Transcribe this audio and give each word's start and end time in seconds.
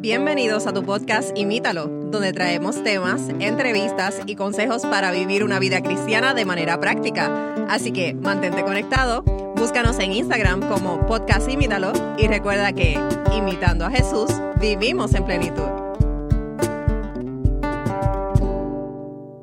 Bienvenidos 0.00 0.66
a 0.66 0.72
tu 0.72 0.82
podcast 0.82 1.36
Imítalo, 1.36 1.86
donde 1.86 2.32
traemos 2.32 2.82
temas, 2.82 3.28
entrevistas 3.38 4.22
y 4.24 4.34
consejos 4.34 4.86
para 4.86 5.10
vivir 5.10 5.44
una 5.44 5.58
vida 5.58 5.82
cristiana 5.82 6.32
de 6.32 6.46
manera 6.46 6.80
práctica. 6.80 7.54
Así 7.68 7.92
que 7.92 8.14
mantente 8.14 8.62
conectado, 8.62 9.22
búscanos 9.56 9.98
en 9.98 10.12
Instagram 10.12 10.66
como 10.70 11.06
podcast 11.06 11.50
Imítalo 11.50 11.92
y 12.16 12.28
recuerda 12.28 12.72
que, 12.72 12.98
imitando 13.36 13.84
a 13.84 13.90
Jesús, 13.90 14.30
vivimos 14.58 15.12
en 15.14 15.24
plenitud. 15.26 15.68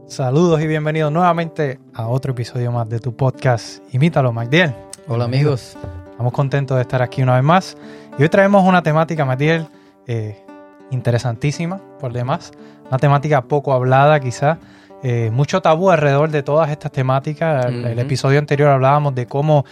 Saludos 0.07 0.59
y 0.61 0.65
bienvenidos 0.65 1.11
nuevamente 1.11 1.79
a 1.93 2.07
otro 2.07 2.31
episodio 2.31 2.71
más 2.71 2.89
de 2.89 2.99
tu 2.99 3.15
podcast 3.15 3.83
Imítalo, 3.93 4.33
Magdiel. 4.33 4.73
Hola 5.07 5.25
amigos. 5.25 5.77
Estamos 6.09 6.33
contentos 6.33 6.77
de 6.77 6.81
estar 6.81 7.03
aquí 7.03 7.21
una 7.21 7.35
vez 7.35 7.43
más. 7.43 7.77
Y 8.17 8.23
hoy 8.23 8.29
traemos 8.29 8.67
una 8.67 8.81
temática, 8.81 9.23
Magdiel, 9.23 9.67
eh, 10.07 10.46
interesantísima 10.91 11.81
por 11.99 12.13
demás. 12.13 12.51
Una 12.87 12.97
temática 12.97 13.43
poco 13.43 13.73
hablada 13.73 14.19
quizá. 14.19 14.59
Eh, 15.03 15.29
mucho 15.31 15.61
tabú 15.61 15.91
alrededor 15.91 16.31
de 16.31 16.41
todas 16.41 16.71
estas 16.71 16.91
temáticas. 16.91 17.65
El, 17.65 17.85
el 17.85 17.99
episodio 17.99 18.39
anterior 18.39 18.69
hablábamos 18.69 19.13
de 19.13 19.27
cómo, 19.27 19.65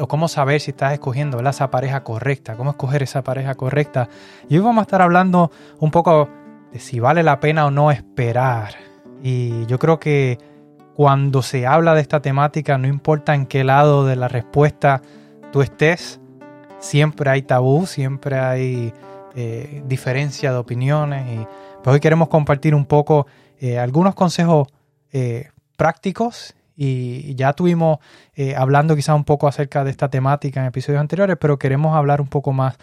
o 0.00 0.08
cómo 0.08 0.28
saber 0.28 0.60
si 0.60 0.70
estás 0.70 0.94
escogiendo 0.94 1.40
esa 1.40 1.70
pareja 1.70 2.02
correcta, 2.02 2.56
cómo 2.56 2.70
escoger 2.70 3.02
esa 3.02 3.22
pareja 3.22 3.54
correcta. 3.54 4.08
Y 4.48 4.56
hoy 4.56 4.62
vamos 4.64 4.80
a 4.80 4.82
estar 4.82 5.02
hablando 5.02 5.50
un 5.78 5.90
poco 5.90 6.28
de 6.72 6.78
si 6.78 7.00
vale 7.00 7.22
la 7.22 7.38
pena 7.38 7.66
o 7.66 7.70
no 7.70 7.90
esperar. 7.90 8.74
Y 9.22 9.66
yo 9.66 9.78
creo 9.78 9.98
que 9.98 10.38
cuando 10.94 11.42
se 11.42 11.66
habla 11.66 11.94
de 11.94 12.00
esta 12.00 12.20
temática, 12.20 12.78
no 12.78 12.86
importa 12.86 13.34
en 13.34 13.46
qué 13.46 13.64
lado 13.64 14.06
de 14.06 14.16
la 14.16 14.28
respuesta 14.28 15.02
tú 15.52 15.60
estés, 15.60 16.20
siempre 16.78 17.30
hay 17.30 17.42
tabú, 17.42 17.86
siempre 17.86 18.38
hay 18.38 18.92
eh, 19.34 19.82
diferencia 19.86 20.52
de 20.52 20.58
opiniones. 20.58 21.26
Y 21.26 21.46
pues 21.82 21.94
hoy 21.94 22.00
queremos 22.00 22.28
compartir 22.28 22.74
un 22.74 22.86
poco 22.86 23.26
eh, 23.60 23.78
algunos 23.78 24.14
consejos 24.14 24.68
eh, 25.12 25.48
prácticos. 25.76 26.54
Y 26.76 27.34
ya 27.36 27.50
estuvimos 27.50 27.98
eh, 28.34 28.56
hablando 28.56 28.96
quizás 28.96 29.14
un 29.14 29.24
poco 29.24 29.46
acerca 29.46 29.84
de 29.84 29.90
esta 29.92 30.08
temática 30.08 30.60
en 30.60 30.66
episodios 30.66 31.00
anteriores, 31.00 31.36
pero 31.40 31.56
queremos 31.56 31.94
hablar 31.94 32.20
un 32.20 32.26
poco 32.26 32.52
más 32.52 32.76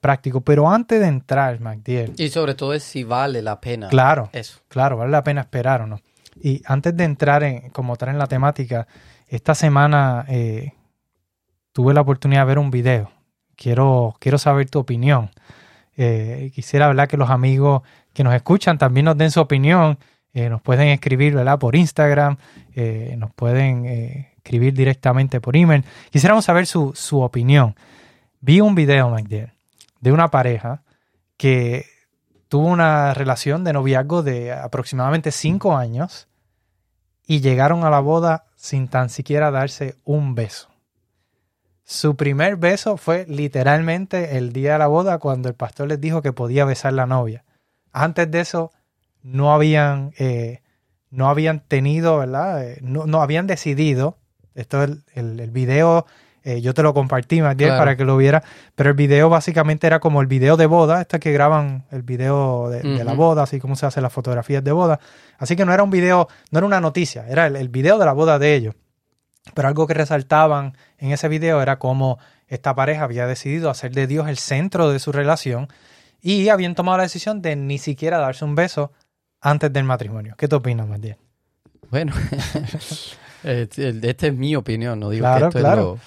práctico. 0.00 0.40
Pero 0.40 0.70
antes 0.70 1.00
de 1.00 1.08
entrar, 1.08 1.58
MacDiel. 1.58 2.12
Y 2.16 2.28
sobre 2.28 2.54
todo 2.54 2.74
es 2.74 2.84
si 2.84 3.02
vale 3.02 3.42
la 3.42 3.60
pena. 3.60 3.88
Claro. 3.88 4.28
Eso. 4.32 4.60
Claro, 4.68 4.96
vale 4.98 5.10
la 5.10 5.24
pena 5.24 5.40
esperar 5.40 5.82
o 5.82 5.86
no. 5.88 6.00
Y 6.40 6.62
antes 6.64 6.96
de 6.96 7.02
entrar 7.02 7.42
en, 7.42 7.70
como 7.70 7.96
tal 7.96 8.10
en 8.10 8.18
la 8.18 8.28
temática, 8.28 8.86
esta 9.26 9.52
semana 9.56 10.24
tuve 11.72 11.92
la 11.92 12.02
oportunidad 12.02 12.42
de 12.42 12.46
ver 12.46 12.58
un 12.60 12.70
video. 12.70 13.10
Quiero, 13.56 14.14
quiero 14.20 14.38
saber 14.38 14.70
tu 14.70 14.78
opinión. 14.78 15.30
Eh, 15.96 16.50
quisiera 16.54 16.86
hablar 16.86 17.08
que 17.08 17.16
los 17.16 17.30
amigos 17.30 17.82
que 18.12 18.24
nos 18.24 18.34
escuchan 18.34 18.78
también 18.78 19.06
nos 19.06 19.16
den 19.16 19.30
su 19.30 19.40
opinión. 19.40 19.98
Eh, 20.34 20.48
nos 20.48 20.60
pueden 20.60 20.88
escribir 20.88 21.36
por 21.60 21.76
Instagram, 21.76 22.38
eh, 22.74 23.14
nos 23.16 23.32
pueden 23.32 23.86
eh, 23.86 24.32
escribir 24.36 24.74
directamente 24.74 25.40
por 25.40 25.56
email. 25.56 25.84
Quisiéramos 26.10 26.44
saber 26.44 26.66
su, 26.66 26.92
su 26.94 27.20
opinión. 27.20 27.76
Vi 28.40 28.60
un 28.60 28.74
video, 28.74 29.10
McDill, 29.10 29.52
de 30.00 30.12
una 30.12 30.32
pareja 30.32 30.82
que 31.36 31.86
tuvo 32.48 32.66
una 32.66 33.14
relación 33.14 33.62
de 33.62 33.72
noviazgo 33.72 34.24
de 34.24 34.52
aproximadamente 34.52 35.30
cinco 35.30 35.76
años 35.76 36.26
y 37.26 37.40
llegaron 37.40 37.84
a 37.84 37.90
la 37.90 38.00
boda 38.00 38.46
sin 38.56 38.88
tan 38.88 39.10
siquiera 39.10 39.52
darse 39.52 39.96
un 40.04 40.34
beso. 40.34 40.73
Su 41.86 42.16
primer 42.16 42.56
beso 42.56 42.96
fue 42.96 43.26
literalmente 43.28 44.38
el 44.38 44.52
día 44.52 44.72
de 44.72 44.78
la 44.78 44.86
boda 44.86 45.18
cuando 45.18 45.48
el 45.48 45.54
pastor 45.54 45.88
les 45.88 46.00
dijo 46.00 46.22
que 46.22 46.32
podía 46.32 46.64
besar 46.64 46.94
la 46.94 47.06
novia. 47.06 47.44
Antes 47.92 48.30
de 48.30 48.40
eso 48.40 48.72
no 49.22 49.52
habían, 49.52 50.12
eh, 50.18 50.60
no 51.10 51.28
habían 51.28 51.60
tenido, 51.60 52.18
¿verdad? 52.18 52.64
Eh, 52.64 52.78
no, 52.82 53.06
no, 53.06 53.20
habían 53.22 53.46
decidido. 53.46 54.16
Esto 54.54 54.82
es 54.82 54.90
el, 54.90 55.04
el, 55.14 55.40
el 55.40 55.50
video, 55.50 56.06
eh, 56.42 56.60
yo 56.62 56.72
te 56.74 56.82
lo 56.82 56.94
compartí 56.94 57.42
más 57.42 57.56
bien 57.56 57.70
Claro. 57.70 57.80
para 57.80 57.96
que 57.96 58.04
lo 58.04 58.16
viera, 58.16 58.42
pero 58.74 58.90
el 58.90 58.96
video 58.96 59.28
básicamente 59.28 59.86
era 59.86 59.98
como 60.00 60.20
el 60.20 60.26
video 60.26 60.56
de 60.56 60.66
boda, 60.66 61.00
esta 61.00 61.18
que 61.18 61.32
graban 61.32 61.84
el 61.90 62.02
video 62.02 62.68
de, 62.70 62.82
de 62.82 63.04
la 63.04 63.14
boda, 63.14 63.42
así 63.42 63.60
como 63.60 63.76
se 63.76 63.84
hacen 63.86 64.02
las 64.02 64.12
fotografías 64.12 64.62
de 64.64 64.72
boda. 64.72 65.00
Así 65.38 65.54
que 65.56 65.64
no 65.64 65.72
era 65.74 65.82
un 65.82 65.90
video, 65.90 66.28
no 66.50 66.58
era 66.58 66.66
una 66.66 66.80
noticia, 66.80 67.26
era 67.28 67.46
el, 67.46 67.56
el 67.56 67.68
video 67.68 67.98
de 67.98 68.06
la 68.06 68.12
boda 68.12 68.38
de 68.38 68.54
ellos. 68.54 68.74
Pero 69.52 69.68
algo 69.68 69.86
que 69.86 69.94
resaltaban 69.94 70.76
en 70.98 71.12
ese 71.12 71.28
video 71.28 71.60
era 71.60 71.78
cómo 71.78 72.18
esta 72.48 72.74
pareja 72.74 73.04
había 73.04 73.26
decidido 73.26 73.68
hacer 73.70 73.92
de 73.92 74.06
Dios 74.06 74.28
el 74.28 74.38
centro 74.38 74.90
de 74.90 74.98
su 74.98 75.12
relación 75.12 75.68
y 76.20 76.48
habían 76.48 76.74
tomado 76.74 76.96
la 76.98 77.02
decisión 77.02 77.42
de 77.42 77.56
ni 77.56 77.78
siquiera 77.78 78.18
darse 78.18 78.44
un 78.44 78.54
beso 78.54 78.92
antes 79.40 79.72
del 79.72 79.84
matrimonio. 79.84 80.34
¿Qué 80.38 80.48
te 80.48 80.56
opinas, 80.56 80.88
Matías? 80.88 81.18
Bueno, 81.90 82.14
eh, 83.44 83.68
esta 84.02 84.26
es 84.26 84.34
mi 84.34 84.56
opinión, 84.56 84.98
no 84.98 85.10
digo 85.10 85.24
Claro, 85.24 85.50
que 85.50 85.58
esto 85.58 85.58
claro. 85.58 85.80
es 85.80 85.86
lo... 85.86 85.98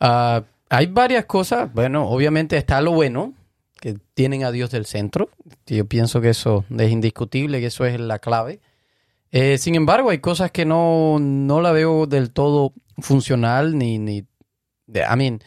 Ah, 0.00 0.42
hay 0.70 0.86
varias 0.86 1.24
cosas, 1.24 1.72
bueno, 1.72 2.08
obviamente 2.08 2.56
está 2.56 2.80
lo 2.80 2.92
bueno, 2.92 3.32
que 3.80 3.96
tienen 4.14 4.44
a 4.44 4.52
Dios 4.52 4.70
del 4.70 4.86
centro. 4.86 5.30
Yo 5.66 5.86
pienso 5.86 6.20
que 6.20 6.30
eso 6.30 6.64
es 6.76 6.90
indiscutible, 6.90 7.60
que 7.60 7.66
eso 7.66 7.84
es 7.84 7.98
la 7.98 8.18
clave. 8.18 8.60
Eh, 9.30 9.58
sin 9.58 9.74
embargo, 9.74 10.10
hay 10.10 10.18
cosas 10.18 10.50
que 10.50 10.64
no, 10.64 11.18
no 11.18 11.60
la 11.60 11.72
veo 11.72 12.06
del 12.06 12.30
todo 12.30 12.72
funcional 12.98 13.76
ni... 13.76 13.98
ni 13.98 14.26
I 14.88 15.16
mean, 15.16 15.40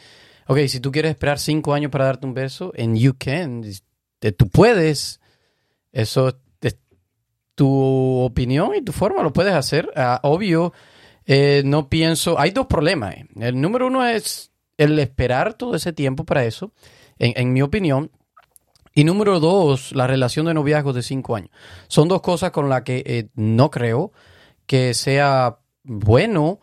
ok, 0.48 0.60
si 0.68 0.80
tú 0.80 0.92
quieres 0.92 1.10
esperar 1.12 1.40
cinco 1.40 1.74
años 1.74 1.90
para 1.90 2.06
darte 2.06 2.28
un 2.28 2.36
beso, 2.36 2.72
and 2.78 2.96
you 2.96 3.16
can, 3.18 3.64
tú 4.38 4.50
puedes, 4.50 5.20
eso 5.92 6.30
es 6.62 6.78
tu 7.56 8.20
opinión 8.20 8.76
y 8.76 8.82
tu 8.82 8.92
forma, 8.92 9.24
lo 9.24 9.34
puedes 9.34 9.54
hacer. 9.54 9.92
Ah, 9.96 10.20
obvio, 10.24 10.74
eh, 11.26 11.64
no 11.66 11.90
pienso, 11.90 12.40
hay 12.40 12.52
dos 12.52 12.68
problemas. 12.68 13.16
eh. 13.16 13.28
El 13.40 13.60
número 13.60 13.88
uno 13.88 14.06
es 14.06 14.52
el 14.78 14.98
esperar 15.00 15.56
todo 15.56 15.76
ese 15.76 15.92
tiempo 15.94 16.24
para 16.24 16.46
eso, 16.46 16.72
en, 17.20 17.34
en 17.36 17.54
mi 17.54 17.62
opinión. 17.62 18.12
Y 18.94 19.04
número 19.04 19.40
dos, 19.40 19.94
la 19.94 20.06
relación 20.08 20.46
de 20.48 20.54
noviazgo 20.54 20.92
de 20.94 21.02
cinco 21.04 21.36
años. 21.36 21.50
Son 21.88 22.08
dos 22.08 22.22
cosas 22.22 22.52
con 22.52 22.68
las 22.70 22.82
que 22.82 23.04
eh, 23.06 23.30
no 23.36 23.70
creo 23.72 24.12
que 24.66 24.94
sea 24.94 25.58
bueno. 25.84 26.60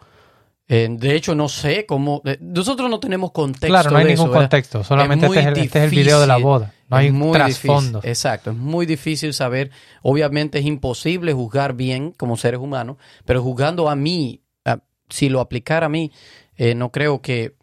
Eh, 0.71 0.87
de 0.91 1.15
hecho, 1.17 1.34
no 1.34 1.49
sé 1.49 1.87
cómo. 1.87 2.21
eh, 2.27 2.37
nosotros 2.41 2.91
no 2.91 3.00
tenemos 3.00 3.33
contexto. 3.33 3.69
Claro, 3.69 3.91
no 3.91 3.97
hay 3.97 4.05
de 4.05 4.15
ningún 4.15 4.31
contexto, 4.31 4.84
solamente 4.84 5.25
este 5.27 5.41
es, 5.41 5.47
el, 5.47 5.59
este 5.59 5.78
es 5.78 5.84
el 5.84 5.91
video 5.91 6.21
de 6.21 6.27
la 6.27 6.37
boda. 6.37 6.75
No 6.91 6.97
hay 6.99 7.11
muy 7.11 7.33
trasfondo. 7.33 7.99
difícil, 8.00 8.09
Exacto, 8.11 8.50
es 8.50 8.56
muy 8.56 8.84
difícil 8.84 9.33
saber. 9.33 9.71
Obviamente 10.03 10.59
es 10.59 10.67
imposible 10.67 11.33
juzgar 11.33 11.72
bien 11.75 12.12
como 12.12 12.37
seres 12.37 12.61
humanos, 12.61 12.99
pero 13.25 13.43
juzgando 13.43 13.88
a 13.88 13.97
mí, 13.97 14.43
a- 14.67 14.81
si 15.09 15.31
lo 15.31 15.41
aplicara 15.41 15.87
a 15.87 15.88
mí, 15.88 16.12
eh, 16.56 16.75
no 16.75 16.91
creo 16.93 17.22
que 17.22 17.55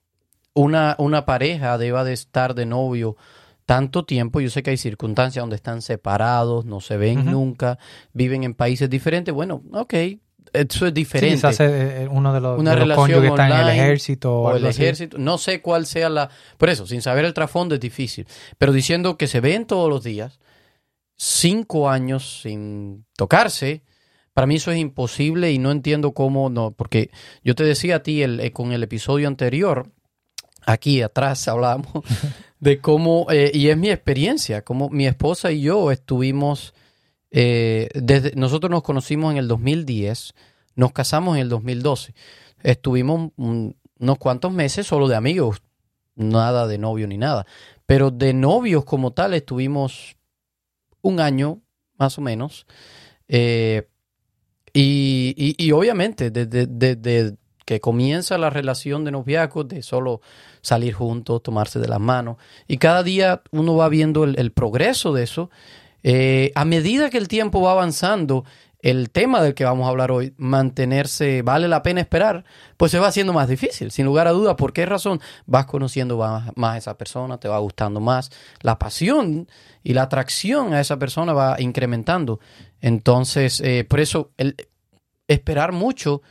una, 0.56 0.96
una 0.98 1.26
pareja 1.26 1.78
deba 1.78 2.04
de 2.04 2.14
estar 2.14 2.56
de 2.56 2.66
novio 2.66 3.18
tanto 3.66 4.06
tiempo. 4.06 4.40
Yo 4.42 4.50
sé 4.50 4.64
que 4.64 4.72
hay 4.72 4.78
circunstancias 4.78 5.42
donde 5.42 5.56
están 5.56 5.82
separados, 5.82 6.66
no 6.66 6.82
se 6.82 6.98
ven 6.98 7.26
nunca, 7.26 7.78
viven 8.14 8.44
en 8.44 8.54
países 8.54 8.90
diferentes. 8.90 9.34
Bueno, 9.34 9.64
ok, 9.74 9.94
eso 10.54 10.86
es 10.86 10.90
Sí, 10.90 10.92
diferente. 10.92 11.36
quizás 11.36 11.60
eh, 11.60 12.08
uno 12.10 12.32
de 12.34 12.40
los, 12.40 12.60
Una 12.60 12.72
de 12.72 12.76
los 12.78 12.86
relación 12.88 13.08
cónyuges 13.22 13.30
está 13.32 13.48
en 13.62 13.68
el 13.68 13.74
ejército 13.74 14.34
o, 14.34 14.52
o 14.52 14.56
el 14.56 14.66
ejército, 14.66 15.18
no 15.18 15.38
sé 15.38 15.62
cuál 15.62 15.86
sea 15.86 16.10
la... 16.10 16.30
Por 16.58 16.70
eso, 16.70 16.86
sin 16.88 17.02
saber 17.02 17.26
el 17.26 17.34
trasfondo 17.34 17.76
es 17.76 17.82
difícil, 17.82 18.26
pero 18.58 18.72
diciendo 18.72 19.18
que 19.18 19.28
se 19.28 19.42
ven 19.42 19.66
todos 19.66 19.90
los 19.90 20.04
días, 20.04 20.40
cinco 21.18 21.90
años 21.90 22.42
sin 22.42 23.06
tocarse, 23.18 23.84
para 24.34 24.48
mí 24.48 24.56
eso 24.56 24.72
es 24.72 24.78
imposible 24.78 25.52
y 25.52 25.58
no 25.60 25.72
entiendo 25.72 26.12
cómo 26.14 26.50
no, 26.50 26.72
porque 26.72 27.10
yo 27.44 27.56
te 27.56 27.64
decía 27.64 27.98
a 27.98 28.04
ti 28.04 28.22
el, 28.22 28.40
eh, 28.40 28.52
con 28.52 28.72
el 28.74 28.84
episodio 28.84 29.28
anterior, 29.28 29.92
aquí 30.66 31.02
atrás 31.02 31.48
hablábamos 31.48 31.92
de 32.60 32.80
cómo, 32.80 33.28
eh, 33.30 33.52
y 33.54 33.70
es 33.70 33.78
mi 33.78 33.90
experiencia, 33.90 34.64
como 34.64 34.90
mi 34.90 35.06
esposa 35.08 35.52
y 35.52 35.62
yo 35.62 35.92
estuvimos, 35.92 36.74
eh, 37.32 37.90
desde, 37.94 38.32
nosotros 38.36 38.72
nos 38.72 38.84
conocimos 38.84 39.32
en 39.32 39.38
el 39.38 39.48
2010, 39.48 40.34
nos 40.76 40.92
casamos 40.92 41.36
en 41.36 41.42
el 41.44 41.50
2012, 41.50 42.14
estuvimos 42.64 43.32
un- 43.38 43.76
unos 44.00 44.18
cuantos 44.18 44.52
meses 44.52 44.88
solo 44.88 45.08
de 45.08 45.16
amigos, 45.16 45.62
nada 46.16 46.68
de 46.68 46.78
novio 46.78 47.08
ni 47.08 47.18
nada, 47.18 47.46
pero 47.86 48.10
de 48.12 48.34
novios 48.34 48.84
como 48.86 49.12
tal 49.12 49.34
estuvimos 49.34 50.16
un 51.02 51.20
año 51.20 51.62
más 51.98 52.18
o 52.18 52.22
menos, 52.22 52.66
eh, 53.28 53.88
y, 54.74 55.56
y- 55.58 55.72
obviamente 55.72 56.32
desde 56.32 57.38
que 57.66 57.82
comienza 57.82 58.38
la 58.38 58.50
relación 58.50 59.04
de 59.04 59.12
noviazgo, 59.12 59.64
de 59.64 59.82
solo 59.82 60.22
salir 60.62 60.94
juntos, 60.94 61.44
tomarse 61.44 61.80
de 61.80 61.88
las 61.88 62.00
manos, 62.00 62.38
y 62.68 62.78
cada 62.78 63.04
día 63.04 63.42
uno 63.52 63.76
va 63.76 63.90
viendo 63.90 64.24
el, 64.24 64.52
progreso 64.52 65.14
de 65.14 65.24
eso. 65.24 65.50
Eh, 66.04 66.52
a 66.54 66.66
medida 66.66 67.10
que 67.10 67.18
el 67.18 67.28
tiempo 67.28 67.62
va 67.62 67.72
avanzando, 67.72 68.46
el 68.86 69.10
tema 69.10 69.42
del 69.42 69.56
que 69.56 69.66
vamos 69.66 69.88
a 69.88 69.90
hablar 69.90 70.12
hoy, 70.12 70.36
mantenerse, 70.38 71.42
vale 71.42 71.68
la 71.68 71.82
pena 71.82 72.02
esperar, 72.02 72.46
pues 72.78 72.92
se 72.92 73.00
va 73.00 73.08
haciendo 73.08 73.34
más 73.34 73.48
difícil, 73.48 73.90
sin 73.90 74.06
lugar 74.06 74.28
a 74.28 74.32
dudas. 74.32 74.54
¿Por 74.58 74.74
qué 74.74 74.86
razón? 74.86 75.20
Vas 75.48 75.66
conociendo 75.66 76.20
más, 76.20 76.76
a 76.76 76.78
esa 76.78 76.96
persona, 76.96 77.40
te 77.40 77.48
va 77.48 77.58
gustando 77.58 78.00
más, 78.00 78.30
la 78.62 78.78
pasión 78.78 79.48
y 79.82 79.96
la 79.96 80.04
atracción 80.04 80.76
a 80.76 80.82
esa 80.82 81.00
persona 81.00 81.34
va 81.34 81.56
incrementando. 81.60 82.40
Entonces, 82.80 83.60
eh, 83.62 83.86
por 83.90 84.02
eso, 84.02 84.30
esperar 85.28 85.72
mucho 85.72 86.22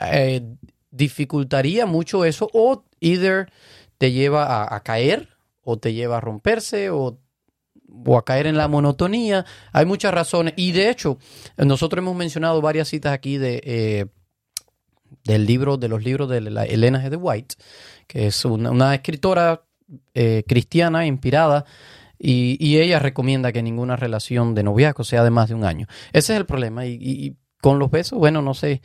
eh, 0.00 0.42
dificultaría 0.90 1.86
mucho 1.86 2.24
eso 2.24 2.48
o 2.52 2.84
either 3.00 3.50
te 3.98 4.12
lleva 4.12 4.74
a, 4.74 4.82
caer 4.82 5.28
o 5.62 5.78
te 5.78 5.94
lleva 5.94 6.18
a 6.18 6.20
romperse 6.20 6.90
o 6.90 7.18
o 8.04 8.18
a 8.18 8.24
caer 8.24 8.46
en 8.46 8.56
la 8.56 8.68
monotonía. 8.68 9.44
Hay 9.72 9.86
muchas 9.86 10.12
razones. 10.12 10.54
Y 10.56 10.72
de 10.72 10.90
hecho, 10.90 11.18
nosotros 11.56 12.02
hemos 12.02 12.16
mencionado 12.16 12.60
varias 12.60 12.88
citas 12.88 13.12
aquí 13.12 13.38
de, 13.38 13.62
eh, 13.64 14.06
del 15.24 15.46
libro, 15.46 15.76
de 15.76 15.88
los 15.88 16.02
libros 16.02 16.28
de 16.28 16.40
la 16.40 16.64
Elena 16.64 17.02
G. 17.02 17.10
de 17.10 17.16
White, 17.16 17.56
que 18.06 18.26
es 18.26 18.44
una, 18.44 18.94
escritora 18.94 19.62
eh, 20.14 20.44
cristiana 20.46 21.06
inspirada. 21.06 21.64
Y, 22.18 22.78
ella 22.78 22.98
recomienda 22.98 23.52
que 23.52 23.62
ninguna 23.62 23.94
relación 23.96 24.54
de 24.54 24.62
noviazgo 24.62 25.04
sea 25.04 25.22
de 25.22 25.30
más 25.30 25.48
de 25.48 25.54
un 25.54 25.64
año. 25.64 25.86
Ese 26.12 26.32
es 26.32 26.38
el 26.38 26.46
problema. 26.46 26.86
Y, 26.86 27.36
con 27.60 27.78
los 27.78 27.90
besos, 27.90 28.18
bueno, 28.18 28.42
no 28.42 28.54
sé. 28.54 28.80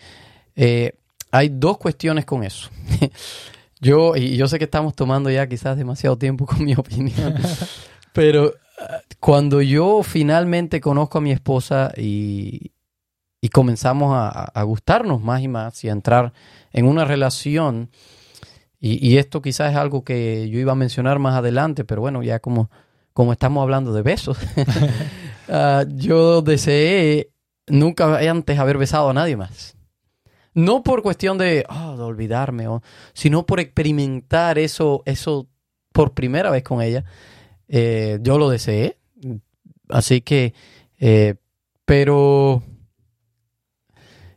Hay 1.31 1.49
dos 1.49 1.77
cuestiones 1.77 2.25
con 2.25 2.43
eso. 2.43 2.69
yo, 3.79 4.15
y 4.15 4.35
yo 4.35 4.47
sé 4.47 4.59
que 4.59 4.65
estamos 4.65 4.95
tomando 4.95 5.29
ya 5.29 5.47
quizás 5.47 5.77
demasiado 5.77 6.17
tiempo 6.17 6.45
con 6.47 6.63
mi 6.63 6.75
opinión, 6.75 7.35
pero 8.13 8.53
cuando 9.19 9.61
yo 9.61 10.01
finalmente 10.03 10.81
conozco 10.81 11.19
a 11.19 11.21
mi 11.21 11.31
esposa 11.31 11.91
y, 11.95 12.71
comenzamos 13.51 14.11
a, 14.13 14.63
gustarnos 14.63 15.21
más 15.21 15.41
y 15.41 15.47
más 15.47 15.83
y 15.83 15.89
a 15.89 15.91
entrar 15.91 16.33
en 16.71 16.85
una 16.85 17.05
relación, 17.05 17.89
y, 18.79 19.17
esto 19.17 19.41
quizás 19.41 19.71
es 19.71 19.77
algo 19.77 20.03
que 20.03 20.49
yo 20.49 20.59
iba 20.59 20.71
a 20.71 20.75
mencionar 20.75 21.19
más 21.19 21.35
adelante, 21.35 21.83
pero 21.83 22.01
bueno, 22.01 22.23
ya 22.23 22.39
como, 22.39 22.71
como 23.13 23.31
estamos 23.33 23.61
hablando 23.61 23.93
de 23.93 24.01
besos, 24.01 24.39
ah, 25.49 25.85
yo 25.87 26.41
deseé 26.41 27.29
nunca 27.67 28.17
antes 28.17 28.57
haber 28.57 28.79
besado 28.79 29.11
a 29.11 29.13
nadie 29.13 29.37
más. 29.37 29.75
No 30.53 30.83
por 30.83 31.01
cuestión 31.01 31.37
de, 31.37 31.65
oh, 31.69 31.95
de 31.95 32.03
olvidarme, 32.03 32.65
sino 33.13 33.45
por 33.45 33.59
experimentar 33.59 34.59
eso, 34.59 35.01
eso 35.05 35.47
por 35.91 36.13
primera 36.13 36.49
vez 36.49 36.63
con 36.63 36.81
ella. 36.81 37.05
Eh, 37.67 38.19
yo 38.21 38.37
lo 38.37 38.49
deseé. 38.49 38.97
Así 39.87 40.21
que, 40.21 40.53
eh, 40.99 41.35
pero 41.85 42.63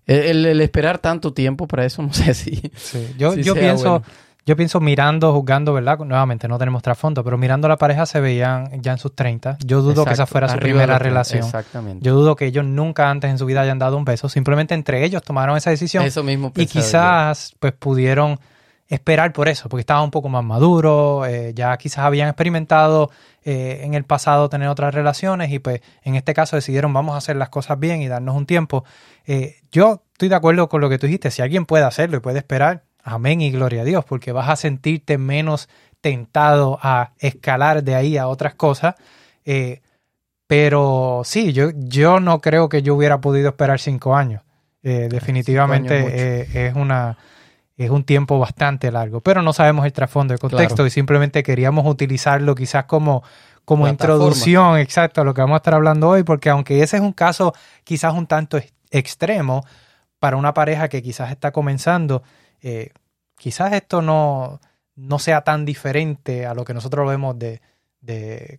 el, 0.06 0.61
esperar 0.61 0.99
tanto 0.99 1.32
tiempo 1.32 1.66
para 1.66 1.84
eso, 1.84 2.02
no 2.02 2.12
sé 2.12 2.34
si. 2.34 2.70
Yo, 3.19 3.34
yo 3.34 3.55
pienso. 3.55 4.02
Yo 4.46 4.56
pienso 4.56 4.79
mirando, 4.81 5.32
juzgando, 5.32 5.73
¿verdad? 5.73 5.99
Nuevamente, 6.00 6.49
no 6.49 6.58
tenemos 6.58 6.82
trasfondo, 6.82 7.25
pero 7.25 7.38
mirando 7.38 7.67
a 7.67 7.70
la 7.70 7.79
pareja 7.79 8.05
se 8.05 8.20
veían 8.20 8.82
ya 8.82 8.93
en 8.93 8.99
sus 8.99 9.14
30. 9.14 9.58
Yo 9.64 9.81
dudo 9.81 10.05
que 10.05 10.12
esa 10.12 10.26
fuera 10.26 10.49
su 10.49 10.58
primera 10.58 10.99
relación. 10.99 11.44
Exactamente. 11.44 12.05
Yo 12.05 12.14
dudo 12.14 12.37
que 12.37 12.46
ellos 12.46 12.64
nunca 12.64 13.11
antes 13.11 13.31
en 13.31 13.38
su 13.38 13.46
vida 13.46 13.62
hayan 13.62 13.79
dado 13.79 13.96
un 13.96 14.05
beso. 14.05 14.29
Simplemente 14.29 14.75
entre 14.75 15.02
ellos 15.05 15.23
tomaron 15.23 15.56
esa 15.56 15.70
decisión. 15.70 16.05
Eso 16.05 16.23
mismo 16.23 16.52
Y 16.56 16.67
quizás, 16.67 17.55
pues, 17.58 17.73
pudieron 17.73 18.38
esperar 18.88 19.32
por 19.32 19.49
eso, 19.49 19.69
porque 19.69 19.81
estaban 19.81 20.05
un 20.05 20.11
poco 20.11 20.29
más 20.29 20.44
maduros, 20.44 21.26
eh, 21.26 21.52
ya 21.55 21.76
quizás 21.79 22.05
habían 22.05 22.29
experimentado 22.29 23.11
eh, 23.43 23.81
en 23.82 23.94
el 23.94 24.05
pasado 24.05 24.49
tener 24.49 24.69
otras 24.69 24.94
relaciones 24.94 25.50
y 25.52 25.58
pues 25.58 25.81
en 26.02 26.14
este 26.17 26.35
caso 26.35 26.56
decidieron 26.56 26.93
vamos 26.93 27.14
a 27.14 27.19
hacer 27.19 27.37
las 27.37 27.49
cosas 27.49 27.79
bien 27.79 28.02
y 28.02 28.08
darnos 28.08 28.37
un 28.37 28.46
tiempo. 28.46 28.85
Eh, 29.26 29.56
yo 29.73 30.02
estoy 30.12 30.29
de 30.29 30.35
acuerdo 30.35 30.69
con 30.69 30.81
lo 30.81 30.88
que 30.88 30.99
tú 30.99 31.06
dijiste, 31.06 31.31
si 31.31 31.43
alguien 31.43 31.64
puede 31.64 31.85
hacerlo 31.85 32.19
y 32.19 32.20
puede 32.20 32.38
esperar, 32.38 32.83
amén 33.04 33.40
y 33.40 33.50
gloria 33.50 33.82
a 33.82 33.84
Dios, 33.84 34.04
porque 34.04 34.32
vas 34.32 34.48
a 34.48 34.56
sentirte 34.56 35.18
menos 35.18 35.68
tentado 36.00 36.78
a 36.82 37.12
escalar 37.18 37.84
de 37.84 37.94
ahí 37.94 38.16
a 38.16 38.26
otras 38.26 38.54
cosas. 38.54 38.94
pero 40.46 41.22
sí, 41.24 41.52
yo, 41.52 41.70
yo 41.74 42.20
no 42.20 42.40
creo 42.40 42.68
que 42.68 42.82
yo 42.82 42.94
hubiera 42.94 43.20
podido 43.20 43.50
esperar 43.50 43.78
cinco 43.78 44.16
años. 44.16 44.42
definitivamente 44.82 46.66
es 46.68 46.74
una 46.74 47.16
es 47.76 47.90
un 47.90 48.04
tiempo 48.04 48.38
bastante 48.38 48.90
largo, 48.92 49.20
pero 49.20 49.42
no 49.42 49.52
sabemos 49.52 49.84
el 49.84 49.92
trasfondo, 49.92 50.32
el 50.32 50.40
contexto 50.40 50.86
y 50.86 50.90
simplemente 50.90 51.42
queríamos 51.42 51.86
utilizarlo 51.86 52.54
quizás 52.54 52.84
como, 52.84 53.24
como 53.64 53.88
introducción, 53.88 54.78
exacto, 54.78 55.20
a 55.20 55.24
lo 55.24 55.34
que 55.34 55.40
vamos 55.40 55.54
a 55.54 55.58
estar 55.58 55.74
hablando 55.74 56.08
hoy, 56.08 56.22
porque 56.22 56.50
aunque 56.50 56.82
ese 56.82 56.96
es 56.96 57.02
un 57.02 57.12
caso 57.12 57.52
quizás 57.82 58.14
un 58.14 58.26
tanto 58.26 58.60
extremo 58.90 59.64
para 60.20 60.36
una 60.36 60.54
pareja 60.54 60.88
que 60.88 61.02
quizás 61.02 61.32
está 61.32 61.50
comenzando, 61.50 62.22
eh, 62.64 62.93
quizás 63.37 63.75
esto 63.75 64.00
no, 64.00 64.58
no 64.96 65.19
sea 65.19 65.44
tan 65.44 65.66
diferente 65.66 66.46
a 66.46 66.55
lo 66.55 66.64
que 66.64 66.72
nosotros 66.72 67.06
vemos 67.06 67.38
de, 67.38 67.61
de, 68.00 68.58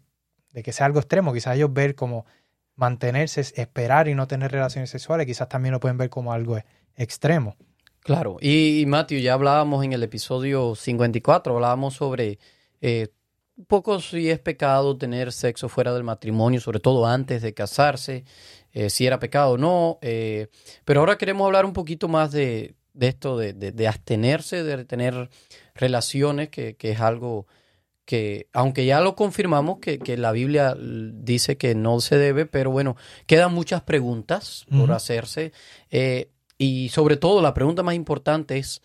que 0.64 0.72
sea 0.72 0.86
algo 0.86 1.00
extremo, 1.00 1.34
quizás 1.34 1.56
ellos 1.56 1.74
ver 1.74 1.96
como 1.96 2.28
mantenerse, 2.76 3.42
esperar 3.42 4.08
y 4.08 4.14
no 4.14 4.28
tener 4.28 4.52
relaciones 4.52 4.92
sexuales, 4.92 5.26
quizás 5.26 5.50
también 5.50 5.74
lo 5.74 5.80
pueden 5.80 5.98
ver 5.98 6.12
como 6.12 6.32
algo 6.32 6.56
extremo. 6.96 7.56
Claro, 8.02 8.38
y, 8.40 8.86
Matthew, 8.86 9.22
ya 9.22 9.34
hablábamos 9.34 9.84
en 9.84 9.94
el 9.94 10.04
episodio 10.04 10.76
54, 10.76 11.56
hablábamos 11.56 11.96
sobre 11.96 12.38
eh, 12.82 13.08
un 13.58 13.66
poco 13.66 14.00
si 14.00 14.30
es 14.30 14.38
pecado 14.38 14.96
tener 14.98 15.32
sexo 15.32 15.68
fuera 15.68 15.92
del 15.96 16.04
matrimonio, 16.04 16.62
sobre 16.62 16.80
todo 16.80 17.08
antes 17.08 17.42
de 17.42 17.56
casarse, 17.56 18.24
eh, 18.72 18.92
si 18.92 19.08
era 19.08 19.18
pecado 19.18 19.54
o 19.54 19.58
no. 19.58 19.98
Pero 20.00 21.00
ahora 21.00 21.18
queremos 21.18 21.48
hablar 21.48 21.66
un 21.66 21.74
poquito 21.74 22.08
más 22.08 22.32
de, 22.32 22.76
esto, 23.00 23.38
de, 23.38 23.54
de, 23.54 23.88
abstenerse, 23.88 24.64
de 24.64 24.86
tener 24.86 25.30
relaciones, 25.74 26.50
que, 26.50 26.76
es 26.80 27.00
algo 27.00 27.48
que, 28.06 28.48
aunque 28.54 28.86
ya 28.86 29.02
lo 29.02 29.16
confirmamos, 29.16 29.80
que, 29.80 30.18
la 30.18 30.32
Biblia 30.32 30.76
dice 30.80 31.58
que 31.58 31.76
no 31.76 32.00
se 32.00 32.18
debe, 32.18 32.46
pero 32.46 32.72
bueno, 32.72 32.96
quedan 33.28 33.54
muchas 33.54 33.82
preguntas 33.82 34.66
por 34.70 34.92
hacerse. 34.92 35.52
Y 36.58 36.90
sobre 36.90 37.18
todo, 37.18 37.42
la 37.42 37.54
pregunta 37.54 37.84
más 37.84 37.96
importante 37.96 38.58
es, 38.58 38.82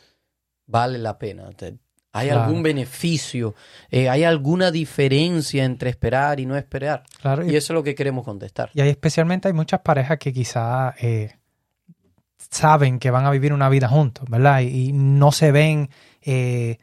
¿vale 0.66 0.98
la 0.98 1.18
pena? 1.18 1.50
¿Hay 2.12 2.28
algún 2.28 2.62
beneficio? 2.62 3.54
Eh, 3.90 4.08
¿Hay 4.08 4.24
alguna 4.24 4.70
diferencia 4.70 5.64
entre 5.64 5.90
esperar 5.90 6.40
y 6.40 6.46
no 6.46 6.56
esperar? 6.56 7.04
Claro, 7.20 7.46
y, 7.46 7.54
eso 7.54 7.72
es 7.72 7.74
lo 7.74 7.84
que 7.84 7.94
queremos 7.94 8.24
contestar. 8.24 8.70
Y 8.74 8.80
hay, 8.80 8.88
especialmente 8.90 9.46
hay 9.46 9.54
muchas 9.54 9.80
parejas 9.80 10.18
que 10.18 10.32
quizá 10.32 10.94
eh, 11.00 11.36
saben 12.50 12.98
que 12.98 13.10
van 13.10 13.26
a 13.26 13.30
vivir 13.30 13.52
una 13.52 13.68
vida 13.68 13.88
juntos, 13.88 14.28
¿verdad? 14.28 14.60
Y, 14.60 14.92
no 14.92 15.32
se 15.32 15.52
ven, 15.52 15.90
eh, 16.22 16.78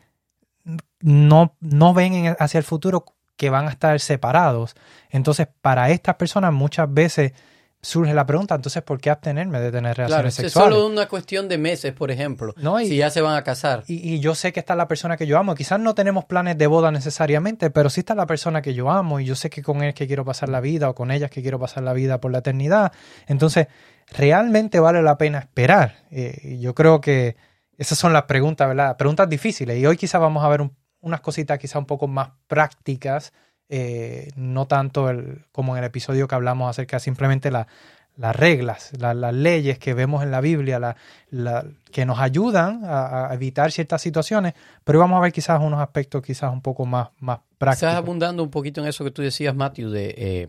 no, 0.99 1.55
no 1.59 1.93
ven 1.93 2.35
hacia 2.39 2.57
el 2.57 2.63
futuro 2.63 3.05
que 3.35 3.49
van 3.49 3.67
a 3.67 3.71
estar 3.71 3.99
separados. 3.99 4.75
Entonces, 5.09 5.47
para 5.61 5.89
estas 5.91 6.15
personas 6.15 6.53
muchas 6.53 6.91
veces 6.93 7.33
surge 7.79 8.13
la 8.13 8.25
pregunta, 8.25 8.55
entonces, 8.55 8.81
¿por 8.81 8.99
qué 8.99 9.11
abstenerme 9.11 9.59
de 9.59 9.71
tener 9.71 9.95
relaciones 9.95 10.35
claro, 10.35 10.49
sexuales? 10.49 10.73
Es 10.73 10.75
solo 10.75 10.87
una 10.87 11.07
cuestión 11.07 11.47
de 11.47 11.57
meses, 11.57 11.93
por 11.93 12.11
ejemplo, 12.11 12.53
si 12.79 12.97
ya 12.97 13.09
se 13.09 13.21
van 13.21 13.35
a 13.35 13.43
casar. 13.43 13.83
Y, 13.87 14.19
yo 14.19 14.35
sé 14.35 14.51
que 14.51 14.59
está 14.59 14.75
la 14.75 14.87
persona 14.87 15.15
que 15.15 15.27
yo 15.27 15.37
amo. 15.37 15.55
Quizás 15.55 15.79
no 15.79 15.93
tenemos 15.93 16.25
planes 16.25 16.57
de 16.57 16.67
boda 16.67 16.91
necesariamente, 16.91 17.69
pero 17.69 17.89
sí 17.89 18.01
está 18.01 18.15
la 18.15 18.25
persona 18.25 18.61
que 18.61 18.73
yo 18.73 18.89
amo 18.89 19.19
y 19.19 19.25
yo 19.25 19.35
sé 19.35 19.49
que 19.49 19.61
con 19.61 19.83
él 19.83 19.93
que 19.93 20.07
quiero 20.07 20.25
pasar 20.25 20.49
la 20.49 20.59
vida 20.59 20.89
o 20.89 20.95
con 20.95 21.11
ellas 21.11 21.29
que 21.29 21.41
quiero 21.41 21.59
pasar 21.59 21.83
la 21.83 21.93
vida 21.93 22.19
por 22.19 22.31
la 22.31 22.39
eternidad. 22.39 22.91
Entonces, 23.27 23.67
realmente 24.11 24.79
vale 24.79 25.01
la 25.01 25.17
pena 25.17 25.39
esperar. 25.39 25.95
Eh, 26.11 26.57
yo 26.59 26.73
creo 26.75 27.01
que 27.01 27.35
esas 27.77 27.97
son 27.97 28.13
las 28.13 28.23
preguntas, 28.23 28.67
¿verdad? 28.67 28.97
Preguntas 28.97 29.29
difíciles. 29.29 29.77
Y 29.77 29.85
hoy 29.85 29.97
quizás 29.97 30.21
vamos 30.21 30.43
a 30.43 30.49
ver 30.49 30.69
unas 31.01 31.21
cositas 31.21 31.59
quizás 31.59 31.77
un 31.77 31.85
poco 31.85 32.07
más 32.07 32.31
prácticas 32.47 33.33
eh, 33.69 34.29
no 34.37 34.65
tanto 34.65 35.09
el, 35.09 35.45
como 35.51 35.75
en 35.75 35.79
el 35.83 35.87
episodio 35.87 36.27
que 36.27 36.35
hablamos 36.35 36.69
acerca 36.69 36.99
simplemente 36.99 37.51
la, 37.51 37.67
las 38.15 38.33
reglas, 38.33 38.91
las 38.97 39.33
leyes 39.33 39.77
que 39.77 39.93
vemos 39.93 40.23
en 40.23 40.31
la 40.31 40.39
Biblia, 40.39 40.79
la, 40.79 41.65
que 41.91 42.05
nos 42.05 42.19
ayudan 42.19 42.81
a, 42.85 43.29
evitar 43.33 43.73
ciertas 43.73 44.01
situaciones, 44.01 44.53
pero 44.85 44.99
vamos 44.99 45.17
a 45.17 45.21
ver 45.21 45.33
quizás 45.33 45.61
unos 45.61 45.81
aspectos 45.81 46.23
quizás 46.23 46.51
un 46.51 46.61
poco 46.61 46.85
más, 46.85 47.09
más 47.19 47.39
prácticos. 47.57 47.89
Estás 47.89 47.95
abundando 47.95 48.41
un 48.41 48.49
poquito 48.49 48.79
en 48.81 48.87
eso 48.87 49.03
que 49.03 49.11
tú 49.11 49.21
decías, 49.21 49.53
Matthew, 49.53 49.89
de... 49.89 50.15
Eh, 50.17 50.47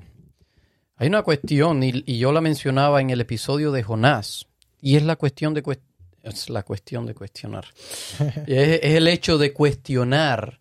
hay 0.99 1.09
una 1.09 1.23
cuestión, 1.23 1.83
y, 1.83 2.19
yo 2.19 2.33
la 2.33 2.41
mencionaba 2.41 3.01
en 3.01 3.11
el 3.11 3.21
episodio 3.21 3.73
de 3.73 3.83
Jonás, 3.83 4.47
y 4.81 4.97
es 4.97 5.03
la 5.03 5.17
cuestión 5.17 5.55
de, 5.55 5.63
es 6.23 6.51
la 6.51 6.63
cuestión 6.63 7.07
de 7.07 7.15
cuestionar. 7.15 7.67
es 8.47 8.95
el 8.95 9.09
hecho 9.09 9.39
de 9.39 9.53
cuestionar 9.53 10.61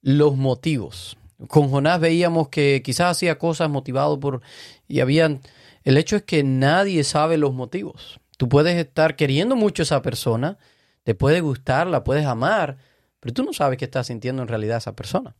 los 0.00 0.36
motivos 0.36 1.16
con 1.48 1.70
Jonás 1.70 2.00
veíamos 2.00 2.48
que 2.48 2.82
quizás 2.84 3.16
hacía 3.16 3.38
cosas 3.38 3.70
motivado 3.70 4.18
por... 4.20 4.42
Y 4.88 5.00
habían... 5.00 5.40
El 5.84 5.96
hecho 5.96 6.16
es 6.16 6.22
que 6.22 6.44
nadie 6.44 7.02
sabe 7.04 7.36
los 7.36 7.52
motivos. 7.52 8.20
Tú 8.36 8.48
puedes 8.48 8.76
estar 8.76 9.16
queriendo 9.16 9.56
mucho 9.56 9.82
a 9.82 9.84
esa 9.84 10.02
persona, 10.02 10.58
te 11.02 11.14
puede 11.14 11.40
gustar, 11.40 11.88
la 11.88 12.04
puedes 12.04 12.24
amar, 12.24 12.78
pero 13.18 13.34
tú 13.34 13.42
no 13.42 13.52
sabes 13.52 13.78
qué 13.78 13.84
está 13.84 14.04
sintiendo 14.04 14.42
en 14.42 14.48
realidad 14.48 14.78
esa 14.78 14.94
persona. 14.94 15.34